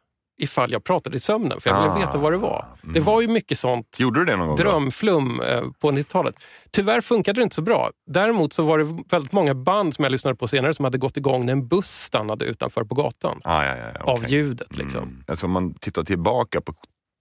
ifall 0.43 0.71
jag 0.71 0.83
pratade 0.83 1.15
i 1.17 1.19
sömnen. 1.19 1.61
För 1.61 1.69
jag 1.69 1.81
ville 1.81 1.91
Ah, 1.93 1.97
veta 2.07 2.17
vad 2.17 2.31
det 2.31 2.37
var. 2.37 2.65
Det 2.81 2.99
var 2.99 3.21
ju 3.21 3.27
mycket 3.27 3.59
sånt 3.59 3.97
Gjorde 3.99 4.19
du 4.19 4.25
det 4.25 4.35
någon 4.35 4.47
gång? 4.47 4.57
då? 4.57 4.63
drömflum 4.63 5.39
eh, 5.41 5.61
på 5.79 5.91
90-talet. 5.91 6.35
Tyvärr 6.71 7.01
funkade 7.01 7.39
det 7.41 7.43
inte 7.43 7.55
så 7.55 7.61
bra. 7.61 7.91
Däremot 8.07 8.53
så 8.53 8.63
var 8.63 8.77
det 8.77 9.03
väldigt 9.09 9.31
många 9.31 9.53
band 9.53 9.93
som 9.95 10.03
jag 10.03 10.11
lyssnade 10.11 10.35
på 10.35 10.47
senare 10.47 10.73
som 10.73 10.85
hade 10.85 10.97
gått 10.97 11.17
igång 11.17 11.45
när 11.45 11.53
en 11.53 11.67
buss 11.67 12.03
stannade 12.03 12.45
utanför 12.45 12.83
på 12.83 12.95
gatan. 12.95 13.39
Ah, 13.43 13.65
ja, 13.65 13.77
ja, 13.77 13.85
ja, 13.99 14.01
Av 14.13 14.27
ljudet 14.29 14.77
liksom. 14.77 15.03
Mm. 15.03 15.23
Alltså 15.27 15.45
om 15.45 15.51
man 15.51 15.73
tittar 15.73 16.03
tillbaka 16.03 16.61
på 16.61 16.73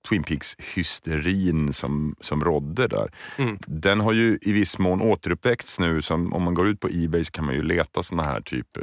Twin 0.08 0.22
Peaks-hysterin 0.22 1.72
som, 1.72 2.14
som 2.20 2.44
rådde 2.44 2.86
där. 2.88 3.10
Mm. 3.38 3.58
Den 3.66 4.00
har 4.00 4.12
ju 4.12 4.38
i 4.42 4.52
viss 4.52 4.78
mån 4.78 5.02
återuppväckts 5.02 5.78
nu. 5.78 6.02
Som, 6.02 6.32
om 6.32 6.42
man 6.42 6.54
går 6.54 6.68
ut 6.68 6.80
på 6.80 6.88
Ebay 6.92 7.24
så 7.24 7.30
kan 7.32 7.44
man 7.44 7.54
ju 7.54 7.62
leta 7.62 8.02
såna 8.02 8.22
här 8.22 8.40
typ 8.40 8.76
eh, 8.76 8.82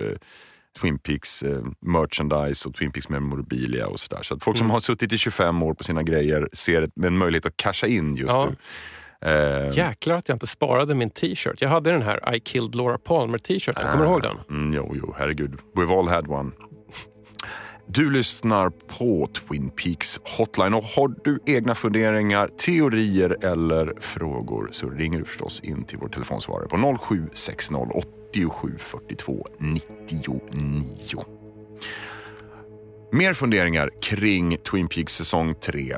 Twin 0.82 1.00
Peaks 1.00 1.44
eh, 1.44 1.62
merchandise 1.82 2.70
och 2.70 2.76
Twin 2.76 2.92
Peaks 2.92 3.10
memorabilia 3.10 3.88
och 3.88 4.00
sådär. 4.00 4.24
Så 4.24 4.34
att 4.36 4.44
folk 4.44 4.58
som 4.58 4.66
Mm. 4.66 4.72
har 4.74 4.80
suttit 4.80 5.14
i 5.14 5.18
25 5.18 5.64
år 5.64 5.74
på 5.74 5.84
sina 5.84 6.04
grejer 6.04 6.50
ser 6.54 6.82
ett, 6.82 6.92
en 7.04 7.18
möjlighet 7.18 7.46
att 7.46 7.58
casha 7.58 7.88
in 7.88 8.16
just 8.16 8.34
Ja. 8.34 8.46
nu. 8.50 8.56
Eh, 9.22 9.78
Jäklar 9.78 10.16
att 10.16 10.28
jag 10.30 10.36
inte 10.36 10.48
sparade 10.48 10.96
min 10.96 11.10
t-shirt. 11.10 11.62
Jag 11.62 11.70
hade 11.70 11.92
den 11.92 12.02
här 12.02 12.36
I 12.36 12.40
killed 12.40 12.76
Laura 12.76 12.98
Palmer 12.98 13.38
t-shirten. 13.38 13.92
Kommer 13.92 14.06
du 14.06 14.12
ihåg 14.12 14.22
den? 14.22 14.38
Mm, 14.50 14.74
jo, 14.76 14.94
jo, 14.96 15.16
herregud. 15.18 15.60
We've 15.76 16.00
all 16.00 16.08
had 16.08 16.28
one. 16.28 16.52
Du 17.92 18.12
lyssnar 18.12 18.70
på 18.70 19.30
Twin 19.34 19.70
Peaks 19.70 20.20
Hotline 20.38 20.74
och 20.74 20.84
har 20.84 21.14
du 21.24 21.40
egna 21.46 21.76
funderingar, 21.76 22.48
teorier 22.48 23.46
eller 23.46 23.94
frågor 24.00 24.70
så 24.72 24.90
ringer 24.90 25.20
du 25.20 25.26
förstås 25.26 25.60
in 25.62 25.84
till 25.86 25.98
vår 25.98 26.08
telefonsvarare 26.10 26.68
på 26.68 26.98
0760 27.08 27.76
87 28.34 28.76
42 28.80 29.46
99. 29.60 30.40
Mer 33.12 33.34
funderingar 33.34 33.90
kring 34.02 34.58
Twin 34.58 34.88
Peaks 34.88 35.14
säsong 35.16 35.56
3. 35.56 35.96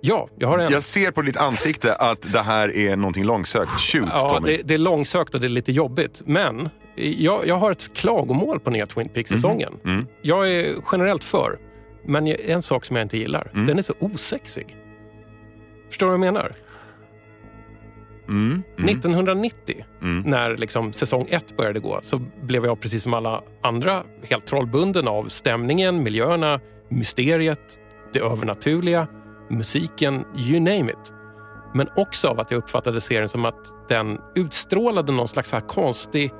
Ja, 0.00 0.28
jag 0.38 0.48
har 0.48 0.58
en. 0.58 0.72
Jag 0.72 0.82
ser 0.82 1.10
på 1.10 1.22
ditt 1.22 1.36
ansikte 1.36 1.94
att 1.94 2.32
det 2.32 2.42
här 2.42 2.76
är 2.76 2.96
någonting 2.96 3.24
långsökt. 3.24 3.70
Shoot, 3.80 4.08
Ja, 4.12 4.28
Tommy. 4.28 4.56
det, 4.56 4.62
det 4.64 4.74
är 4.74 4.78
långsökt 4.78 5.34
och 5.34 5.40
det 5.40 5.46
är 5.46 5.48
lite 5.48 5.72
jobbigt. 5.72 6.22
Men 6.26 6.68
jag, 6.94 7.46
jag 7.46 7.56
har 7.56 7.72
ett 7.72 7.94
klagomål 7.96 8.60
på 8.60 8.70
nya 8.70 8.86
Twin 8.86 9.08
Peaks-säsongen. 9.08 9.72
Mm. 9.84 10.06
Jag 10.22 10.50
är 10.52 10.74
generellt 10.92 11.24
för, 11.24 11.58
men 12.04 12.26
en 12.26 12.62
sak 12.62 12.84
som 12.84 12.96
jag 12.96 13.04
inte 13.04 13.18
gillar. 13.18 13.50
Mm. 13.54 13.66
Den 13.66 13.78
är 13.78 13.82
så 13.82 13.94
osexig. 13.98 14.76
Förstår 15.88 16.06
du 16.06 16.10
vad 16.10 16.26
jag 16.26 16.32
menar? 16.32 16.52
Mm, 18.28 18.62
mm, 18.78 18.88
1990, 18.88 19.84
mm. 20.02 20.30
när 20.30 20.56
liksom 20.56 20.92
säsong 20.92 21.26
ett 21.28 21.56
började 21.56 21.80
gå, 21.80 22.00
så 22.02 22.20
blev 22.42 22.64
jag 22.64 22.80
precis 22.80 23.02
som 23.02 23.14
alla 23.14 23.42
andra 23.62 24.02
helt 24.22 24.46
trollbunden 24.46 25.08
av 25.08 25.28
stämningen, 25.28 26.02
miljöerna, 26.02 26.60
mysteriet, 26.88 27.80
det 28.12 28.20
övernaturliga, 28.20 29.06
musiken, 29.50 30.24
you 30.36 30.60
name 30.60 30.92
it. 30.92 31.12
Men 31.74 31.88
också 31.96 32.28
av 32.28 32.40
att 32.40 32.50
jag 32.50 32.58
uppfattade 32.58 33.00
serien 33.00 33.28
som 33.28 33.44
att 33.44 33.88
den 33.88 34.18
utstrålade 34.34 35.12
någon 35.12 35.28
slags 35.28 35.52
här 35.52 35.60
konstig 35.60 36.32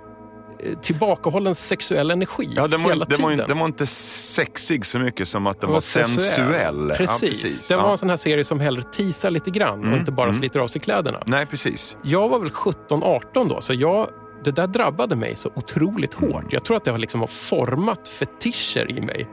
tillbakahållen 0.82 1.54
sexuell 1.54 2.10
energi 2.10 2.48
Ja, 2.56 2.66
den 2.68 2.82
var, 2.82 2.90
hela 2.90 3.04
den, 3.04 3.22
var, 3.22 3.30
tiden. 3.30 3.48
den 3.48 3.58
var 3.58 3.66
inte 3.66 3.86
sexig 3.86 4.86
så 4.86 4.98
mycket 4.98 5.28
som 5.28 5.46
att 5.46 5.60
den 5.60 5.68
Den 5.68 5.72
var, 5.72 5.80
sensuell. 5.80 6.90
Precis. 6.96 7.22
Ja, 7.22 7.28
precis. 7.28 7.68
Det 7.68 7.76
var 7.76 7.82
Ja. 7.84 7.90
en 7.92 7.98
sån 7.98 8.10
här 8.10 8.16
serie 8.16 8.44
som 8.44 8.60
hellre 8.60 8.82
teasar 8.82 9.30
lite 9.30 9.50
grann 9.50 9.78
Mm, 9.80 9.92
och 9.92 9.98
inte 9.98 10.12
bara 10.12 10.28
mm. 10.28 10.40
sliter 10.40 10.60
av 10.60 10.68
sig 10.68 10.80
kläderna. 10.80 11.22
Nej, 11.26 11.46
precis. 11.46 11.96
Jag 12.02 12.28
var 12.28 12.38
väl 12.38 12.50
17-18 12.50 13.48
då, 13.48 13.60
så 13.60 13.74
jag, 13.74 14.08
det 14.44 14.50
där 14.50 14.66
drabbade 14.66 15.16
mig 15.16 15.36
så 15.36 15.50
otroligt 15.54 16.18
Mm. 16.18 16.32
hårt. 16.32 16.52
Jag 16.52 16.64
tror 16.64 16.76
att 16.76 16.84
det 16.84 16.90
har 16.90 16.98
liksom 16.98 17.28
format 17.28 18.08
fetischer 18.08 18.90
i 18.90 19.00
mig. 19.00 19.28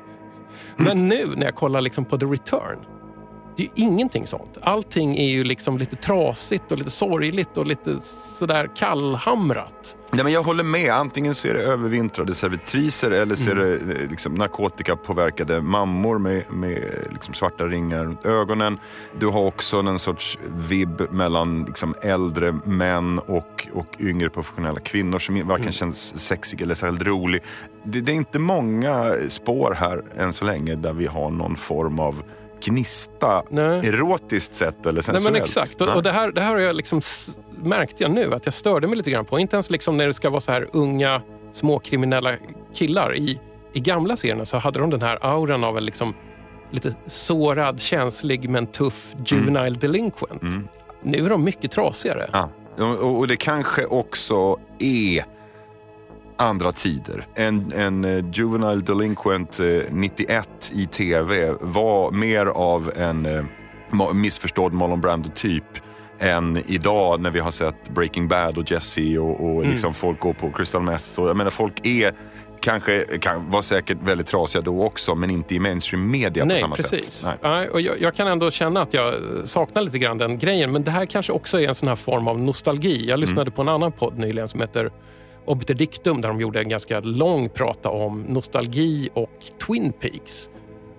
Mm. 0.80 0.86
Men 0.86 1.08
nu 1.08 1.34
när 1.36 1.46
jag 1.46 1.56
kollar 1.56 1.82
liksom 1.82 2.06
på 2.06 2.18
The 2.18 2.26
Return, 2.26 2.78
det 3.62 3.66
är 3.66 3.82
ju 3.82 3.86
ingenting 3.86 4.28
sånt. 4.28 4.58
Allting 4.62 5.18
är 5.18 5.28
ju 5.28 5.44
liksom 5.44 5.78
lite 5.78 5.96
trasigt 5.96 6.72
och 6.72 6.78
lite 6.78 6.90
sorgligt 6.90 7.58
och 7.58 7.66
lite 7.66 8.00
sådär 8.40 8.70
kallhamrat. 8.76 9.98
Nej, 10.12 10.24
men 10.24 10.34
jag 10.34 10.44
håller 10.44 10.64
med. 10.64 10.94
Antingen 10.94 11.36
så 11.36 11.48
är 11.48 11.54
det 11.54 11.62
övervintrade 11.62 12.36
servitriser 12.36 13.12
eller 13.12 13.36
så 13.36 13.52
är 13.52 13.56
det 13.56 13.74
eh, 13.74 14.10
liksom 14.10 14.36
narkotikapåverkade 14.36 15.62
mammor 15.62 16.18
med, 16.18 16.44
med 16.52 17.08
liksom 17.12 17.34
svarta 17.34 17.66
ringar 17.66 18.06
runt 18.06 18.26
ögonen. 18.26 18.80
Du 19.20 19.28
har 19.28 19.42
också 19.42 19.78
en 19.78 20.00
sorts 20.00 20.38
vibb 20.70 21.12
mellan 21.12 21.64
liksom 21.64 21.96
äldre 22.02 22.52
män 22.66 23.20
och, 23.20 23.68
och 23.74 23.96
yngre 24.00 24.30
professionella 24.30 24.80
kvinnor 24.80 25.20
som 25.20 25.48
varken 25.48 25.72
känns 25.72 26.20
sexig 26.20 26.62
eller 26.62 26.76
särskilt 26.76 27.02
rolig. 27.02 27.42
Det, 27.84 28.02
det 28.02 28.12
är 28.12 28.16
inte 28.16 28.40
många 28.40 29.14
spår 29.30 29.76
här 29.80 30.04
än 30.18 30.34
så 30.34 30.46
länge 30.46 30.76
där 30.76 30.94
vi 30.94 31.08
har 31.08 31.30
någon 31.30 31.56
form 31.56 32.00
av 32.00 32.24
gnista 32.64 33.44
Nej. 33.50 33.88
erotiskt 33.88 34.56
sett 34.56 34.86
eller 34.86 34.94
Nej, 34.94 35.04
sensuellt. 35.04 35.34
men 35.34 35.42
exakt. 35.42 35.82
Och, 35.82 35.88
Nej. 35.88 35.96
och 35.96 36.04
det, 36.04 36.12
här, 36.12 36.32
det 36.32 36.42
här 36.42 36.52
har 36.52 36.60
jag 36.60 36.76
liksom 36.76 37.02
märkte 37.64 38.04
jag 38.04 38.12
nu 38.12 38.34
att 38.34 38.46
jag 38.46 38.54
störde 38.54 38.88
mig 38.88 38.98
lite 38.98 39.12
grann 39.12 39.26
på. 39.26 39.40
Inte 39.40 39.56
ens 39.56 39.70
liksom 39.70 39.98
när 39.98 40.08
det 40.08 40.14
ska 40.14 40.30
vara 40.30 40.42
så 40.42 40.52
här 40.52 40.68
unga 40.74 41.22
småkriminella 41.54 42.36
killar. 42.74 43.16
I, 43.16 43.40
I 43.74 43.80
gamla 43.80 44.18
serierna 44.18 44.46
så 44.46 44.58
hade 44.58 44.80
de 44.80 44.90
den 44.90 45.02
här 45.02 45.18
auran 45.22 45.64
av 45.64 45.78
en 45.78 45.86
liksom 45.86 46.14
lite 46.72 46.94
sårad, 47.06 47.82
känslig 47.82 48.50
men 48.50 48.68
tuff 48.68 49.16
juvenile 49.26 49.76
delinquent. 49.80 50.42
Mm. 50.42 50.68
Nu 51.04 51.26
är 51.26 51.30
de 51.30 51.44
mycket 51.44 51.72
trasigare. 51.72 52.30
Ja, 52.34 52.50
och, 52.78 53.18
och 53.20 53.28
det 53.28 53.36
kanske 53.36 53.86
också 53.86 54.60
är 54.80 55.26
andra 56.42 56.72
tider. 56.72 57.28
En, 57.36 57.72
en 57.76 58.06
eh, 58.06 58.26
Juvenile 58.34 58.82
Delinquent 58.82 59.60
eh, 59.60 59.66
91 59.92 60.72
i 60.74 60.88
tv 60.88 61.54
var 61.62 62.12
mer 62.12 62.46
av 62.46 62.92
en 62.96 63.26
eh, 63.26 64.14
missförstådd 64.14 64.74
Marlon 64.74 65.02
Brando-typ 65.02 65.64
än 66.20 66.64
idag 66.68 67.22
när 67.22 67.32
vi 67.32 67.40
har 67.40 67.52
sett 67.52 67.90
Breaking 67.90 68.28
Bad 68.28 68.58
och 68.58 68.72
Jesse 68.72 69.18
och, 69.18 69.46
och 69.56 69.66
liksom 69.66 69.94
folk 69.94 70.20
går 70.20 70.34
på 70.34 70.52
crystal 70.52 70.82
meth. 70.82 71.20
Och, 71.20 71.30
jag 71.30 71.38
menar, 71.38 71.52
folk 71.52 71.86
är 71.86 72.14
kanske, 72.62 73.06
kan, 73.22 73.50
var 73.50 73.62
säkert 73.62 73.98
väldigt 74.04 74.28
trasiga 74.28 74.62
då 74.62 74.84
också 74.84 75.16
men 75.16 75.30
inte 75.30 75.56
i 75.56 75.60
mainstream 75.60 76.12
media 76.12 76.44
på 76.44 76.48
Nej, 76.48 76.60
samma 76.60 76.76
precis. 76.76 77.12
sätt. 77.12 77.40
Nej. 77.44 77.70
Och 77.70 77.82
jag, 77.82 78.02
jag 78.02 78.16
kan 78.16 78.28
ändå 78.28 78.52
känna 78.52 78.82
att 78.82 78.94
jag 78.94 79.14
saknar 79.44 79.82
lite 79.82 80.00
grann 80.00 80.18
den 80.18 80.38
grejen. 80.38 80.72
Men 80.72 80.84
det 80.84 80.92
här 80.92 81.06
kanske 81.06 81.32
också 81.34 81.62
är 81.62 81.68
en 81.68 81.76
sån 81.76 81.88
här 81.88 81.96
form 81.96 82.28
av 82.28 82.40
nostalgi. 82.40 83.06
Jag 83.10 83.20
lyssnade 83.20 83.42
Mm. 83.42 83.52
på 83.52 83.62
en 83.62 83.70
annan 83.70 83.92
podd 83.92 84.18
nyligen 84.18 84.48
som 84.48 84.60
heter 84.62 84.90
Obiter 85.46 85.74
Dictum 85.74 86.22
där 86.22 86.30
de 86.30 86.40
gjorde 86.42 86.60
en 86.60 86.70
ganska 86.70 87.00
lång 87.00 87.50
prata 87.50 87.90
om 87.90 88.22
nostalgi 88.22 89.10
och 89.14 89.30
Twin 89.68 89.94
Peaks. 89.94 90.50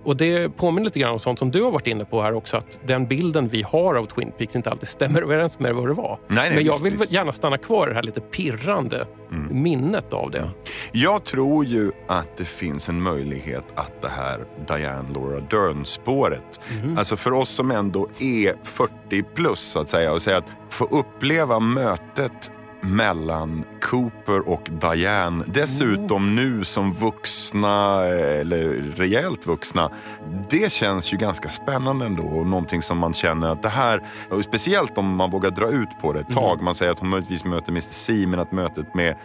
Och 0.05 0.17
Det 0.17 0.49
påminner 0.49 0.85
lite 0.85 0.99
grann 0.99 1.11
om 1.11 1.19
sånt 1.19 1.39
som 1.39 1.51
du 1.51 1.61
har 1.63 1.71
varit 1.71 1.87
inne 1.87 2.05
på 2.05 2.21
här 2.21 2.33
också. 2.33 2.57
Att 2.57 2.79
den 2.85 3.07
bilden 3.07 3.47
vi 3.47 3.61
har 3.61 3.95
av 3.95 4.05
Twin 4.05 4.31
Peaks 4.37 4.55
inte 4.55 4.69
alltid 4.69 4.89
stämmer 4.89 5.21
överens 5.21 5.59
med 5.59 5.75
vad 5.75 5.87
det 5.87 5.93
var. 5.93 6.19
Nej, 6.27 6.49
nej, 6.49 6.55
Men 6.55 6.65
jag 6.65 6.79
vill 6.83 6.93
visst. 6.97 7.11
gärna 7.11 7.31
stanna 7.31 7.57
kvar 7.57 7.87
i 7.87 7.89
det 7.89 7.95
här 7.95 8.03
lite 8.03 8.21
pirrande 8.21 9.07
minnet 9.51 10.13
av 10.13 10.31
det. 10.31 10.49
Jag 10.91 11.23
tror 11.23 11.65
ju 11.65 11.91
att 12.07 12.37
det 12.37 12.45
finns 12.45 12.89
en 12.89 13.01
möjlighet 13.01 13.63
att 13.75 14.01
det 14.01 14.09
här 14.09 14.45
Diane 14.67 15.13
Laura 15.13 15.39
Dern-spåret, 15.39 16.59
alltså 16.97 17.15
för 17.17 17.33
oss 17.33 17.49
som 17.49 17.71
ändå 17.71 18.09
är 18.19 18.55
40 18.63 19.23
plus 19.35 19.59
så 19.59 19.79
att 19.79 19.89
säga, 19.89 20.11
och 20.13 20.21
säga 20.21 20.37
att 20.37 20.47
få 20.69 20.85
uppleva 20.85 21.59
mötet 21.59 22.51
mellan 22.83 23.63
Cooper 23.81 24.49
och 24.49 24.69
Diane, 24.81 25.43
dessutom 25.47 26.35
nu 26.35 26.63
som 26.63 26.93
vuxna, 26.93 28.05
eller 28.05 28.93
rejält 28.95 29.47
vuxna. 29.47 29.91
Det 30.49 30.71
känns 30.71 31.13
ju 31.13 31.17
ganska 31.17 31.49
spännande 31.49 32.05
ändå 32.05 32.23
och 32.23 32.47
någonting 32.47 32.81
som 32.81 32.97
man 32.97 33.13
känner 33.13 33.49
att 33.49 33.61
det 33.61 33.69
här, 33.69 34.01
speciellt 34.41 34.97
om 34.97 35.15
man 35.15 35.31
vågar 35.31 35.51
dra 35.51 35.69
ut 35.69 35.89
på 36.01 36.13
det 36.13 36.19
ett 36.19 36.31
tag. 36.31 36.61
Man 36.61 36.75
säger 36.75 36.91
att 36.91 36.99
hon 36.99 37.09
möjligtvis 37.09 37.45
möter 37.45 37.71
Mr 37.71 37.81
C, 37.89 38.13
men 38.27 38.39
att 38.39 38.51
mötet 38.51 38.95
med 38.95 39.15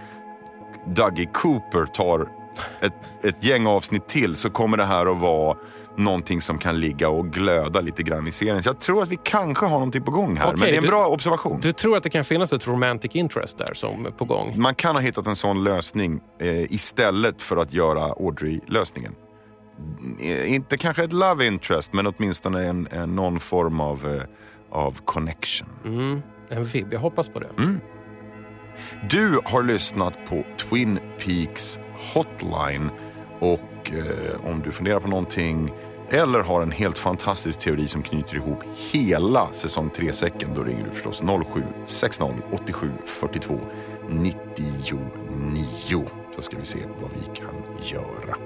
Dougie 0.85 1.27
Cooper 1.33 1.87
tar 1.87 2.29
ett, 2.81 3.25
ett 3.25 3.45
gäng 3.45 3.67
avsnitt 3.67 4.09
till 4.09 4.37
så 4.37 4.51
kommer 4.51 4.77
det 4.77 4.85
här 4.85 5.07
att 5.07 5.21
vara 5.21 5.57
någonting 5.99 6.41
som 6.41 6.59
kan 6.59 6.81
ligga 6.81 7.09
och 7.09 7.31
glöda 7.33 7.81
lite 7.81 8.03
grann 8.03 8.27
i 8.27 8.33
serien. 8.33 8.63
Så 8.63 8.69
jag 8.69 8.81
tror 8.81 9.03
att 9.03 9.09
vi 9.09 9.19
kanske 9.25 9.65
har 9.67 9.73
någonting 9.73 10.03
på 10.03 10.11
gång 10.11 10.37
här. 10.37 10.47
Okej, 10.47 10.57
men 10.59 10.69
det 10.69 10.75
är 10.75 10.77
en 10.77 10.83
du- 10.83 10.89
bra 10.89 11.07
observation. 11.07 11.61
Du 11.61 11.73
tror 11.73 11.97
att 11.97 12.03
det 12.03 12.11
kan 12.11 12.25
finnas 12.25 12.53
ett 12.53 12.67
romantic 12.67 13.17
interest 13.17 13.59
där 13.59 13.75
som 13.75 14.07
är 14.07 14.11
på 14.11 14.25
gång? 14.25 14.55
Man 14.57 14.75
kan 14.75 14.95
ha 14.95 15.03
hittat 15.03 15.27
en 15.27 15.37
sån 15.37 15.65
lösning 15.65 16.21
eh, 16.41 16.73
istället 16.73 17.43
för 17.43 17.57
att 17.57 17.73
göra 17.73 18.03
Audrey-lösningen. 18.05 19.15
Eh, 20.21 20.55
inte 20.55 20.77
kanske 20.79 21.05
ett 21.05 21.13
love 21.13 21.47
interest, 21.47 21.93
men 21.93 22.07
åtminstone 22.07 22.65
en, 22.67 22.89
en 22.91 23.15
någon 23.17 23.41
form 23.41 23.81
av, 23.81 24.15
eh, 24.15 24.23
av 24.79 24.97
connection. 25.05 25.69
Mm, 25.85 26.23
en 26.49 26.65
vibb. 26.65 26.93
Jag 26.93 27.01
hoppas 27.01 27.29
på 27.29 27.39
det. 27.41 27.49
Du 29.11 29.41
har 29.45 29.63
lyssnat 29.63 30.15
på 30.29 30.45
Twin 30.59 30.99
Peaks 31.25 31.79
Hotline 32.15 32.91
och 33.41 33.91
eh, 33.93 34.51
om 34.51 34.63
du 34.65 34.73
funderar 34.73 35.01
på 35.01 35.09
någonting 35.09 35.73
eller 36.11 36.41
har 36.41 36.63
en 36.63 36.71
helt 36.71 36.99
fantastisk 36.99 37.59
teori 37.59 37.89
som 37.89 38.03
knyter 38.03 38.37
ihop 38.37 38.59
hela 38.93 39.53
säsong 39.53 39.91
3-säcken, 39.97 40.51
då 40.55 40.63
ringer 40.63 40.85
du 40.85 40.91
förstås 40.91 41.23
0760 41.87 42.25
87 42.53 42.91
42 43.05 43.61
99 44.09 46.05
så 46.37 46.43
ska 46.43 46.57
vi 46.57 46.65
se 46.65 46.79
vad 47.01 47.11
vi 47.11 47.41
kan 47.41 47.55
göra. 47.83 48.37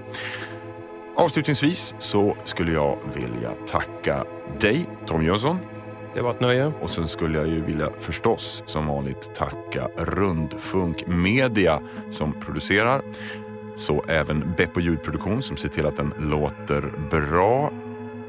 Avslutningsvis 1.17 1.95
så 1.99 2.37
skulle 2.45 2.73
jag 2.73 2.99
vilja 3.15 3.53
tacka 3.69 4.25
dig, 4.61 4.87
Tom 5.07 5.23
Jönsson, 5.23 5.59
Det 6.15 6.23
var 6.23 6.31
ett 6.31 6.41
nöje. 6.41 6.73
och 6.81 6.91
sen 6.91 7.09
skulle 7.09 7.39
jag 7.39 7.49
ju 7.49 7.65
vilja 7.65 7.91
förstås 8.01 8.63
som 8.67 8.87
vanligt 8.87 9.35
tacka 9.35 9.89
Rundfunk 9.97 11.07
Media 11.07 11.81
som 12.11 12.33
producerar. 12.41 13.03
Så 13.75 14.05
även 14.09 14.53
Beppo 14.57 14.81
ljudproduktion 14.81 15.43
som 15.43 15.57
ser 15.57 15.69
till 15.69 15.87
att 15.87 15.97
den 15.97 16.15
låter 16.19 16.93
bra. 17.11 17.73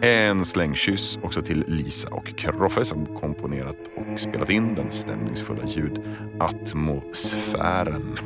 En 0.01 0.45
slängkyss 0.45 1.19
också 1.21 1.41
till 1.41 1.63
Lisa 1.67 2.10
och 2.10 2.25
Kroffe 2.25 2.86
som 2.86 3.06
komponerat 3.06 3.77
och 3.95 4.19
spelat 4.19 4.49
in 4.49 4.75
den 4.75 4.91
stämningsfulla 4.91 5.63
ljudatmosfären. 5.65 8.17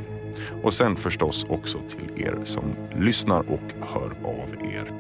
Och 0.64 0.74
sen 0.74 0.96
förstås 0.96 1.46
också 1.50 1.80
till 1.90 2.26
er 2.26 2.36
som 2.44 2.64
lyssnar 3.00 3.40
och 3.40 3.74
hör 3.82 4.12
av 4.24 4.50
er. 4.74 4.92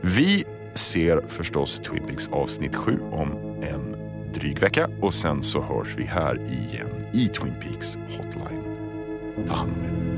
Vi 0.00 0.44
ser 0.74 1.22
förstås 1.28 1.80
Twin 1.80 2.02
Peaks 2.06 2.28
avsnitt 2.28 2.76
7 2.76 3.00
om 3.10 3.32
en 3.62 3.96
dryg 4.34 4.58
vecka 4.58 4.90
och 5.00 5.14
sen 5.14 5.42
så 5.42 5.60
hörs 5.60 5.94
vi 5.96 6.04
här 6.04 6.34
igen 6.34 7.06
i 7.12 7.28
Twin 7.28 7.54
Peaks 7.60 7.96
Hotline. 7.96 8.62
Ta 9.48 9.54
hand 9.54 9.72
om 9.72 9.84
er. 9.84 10.17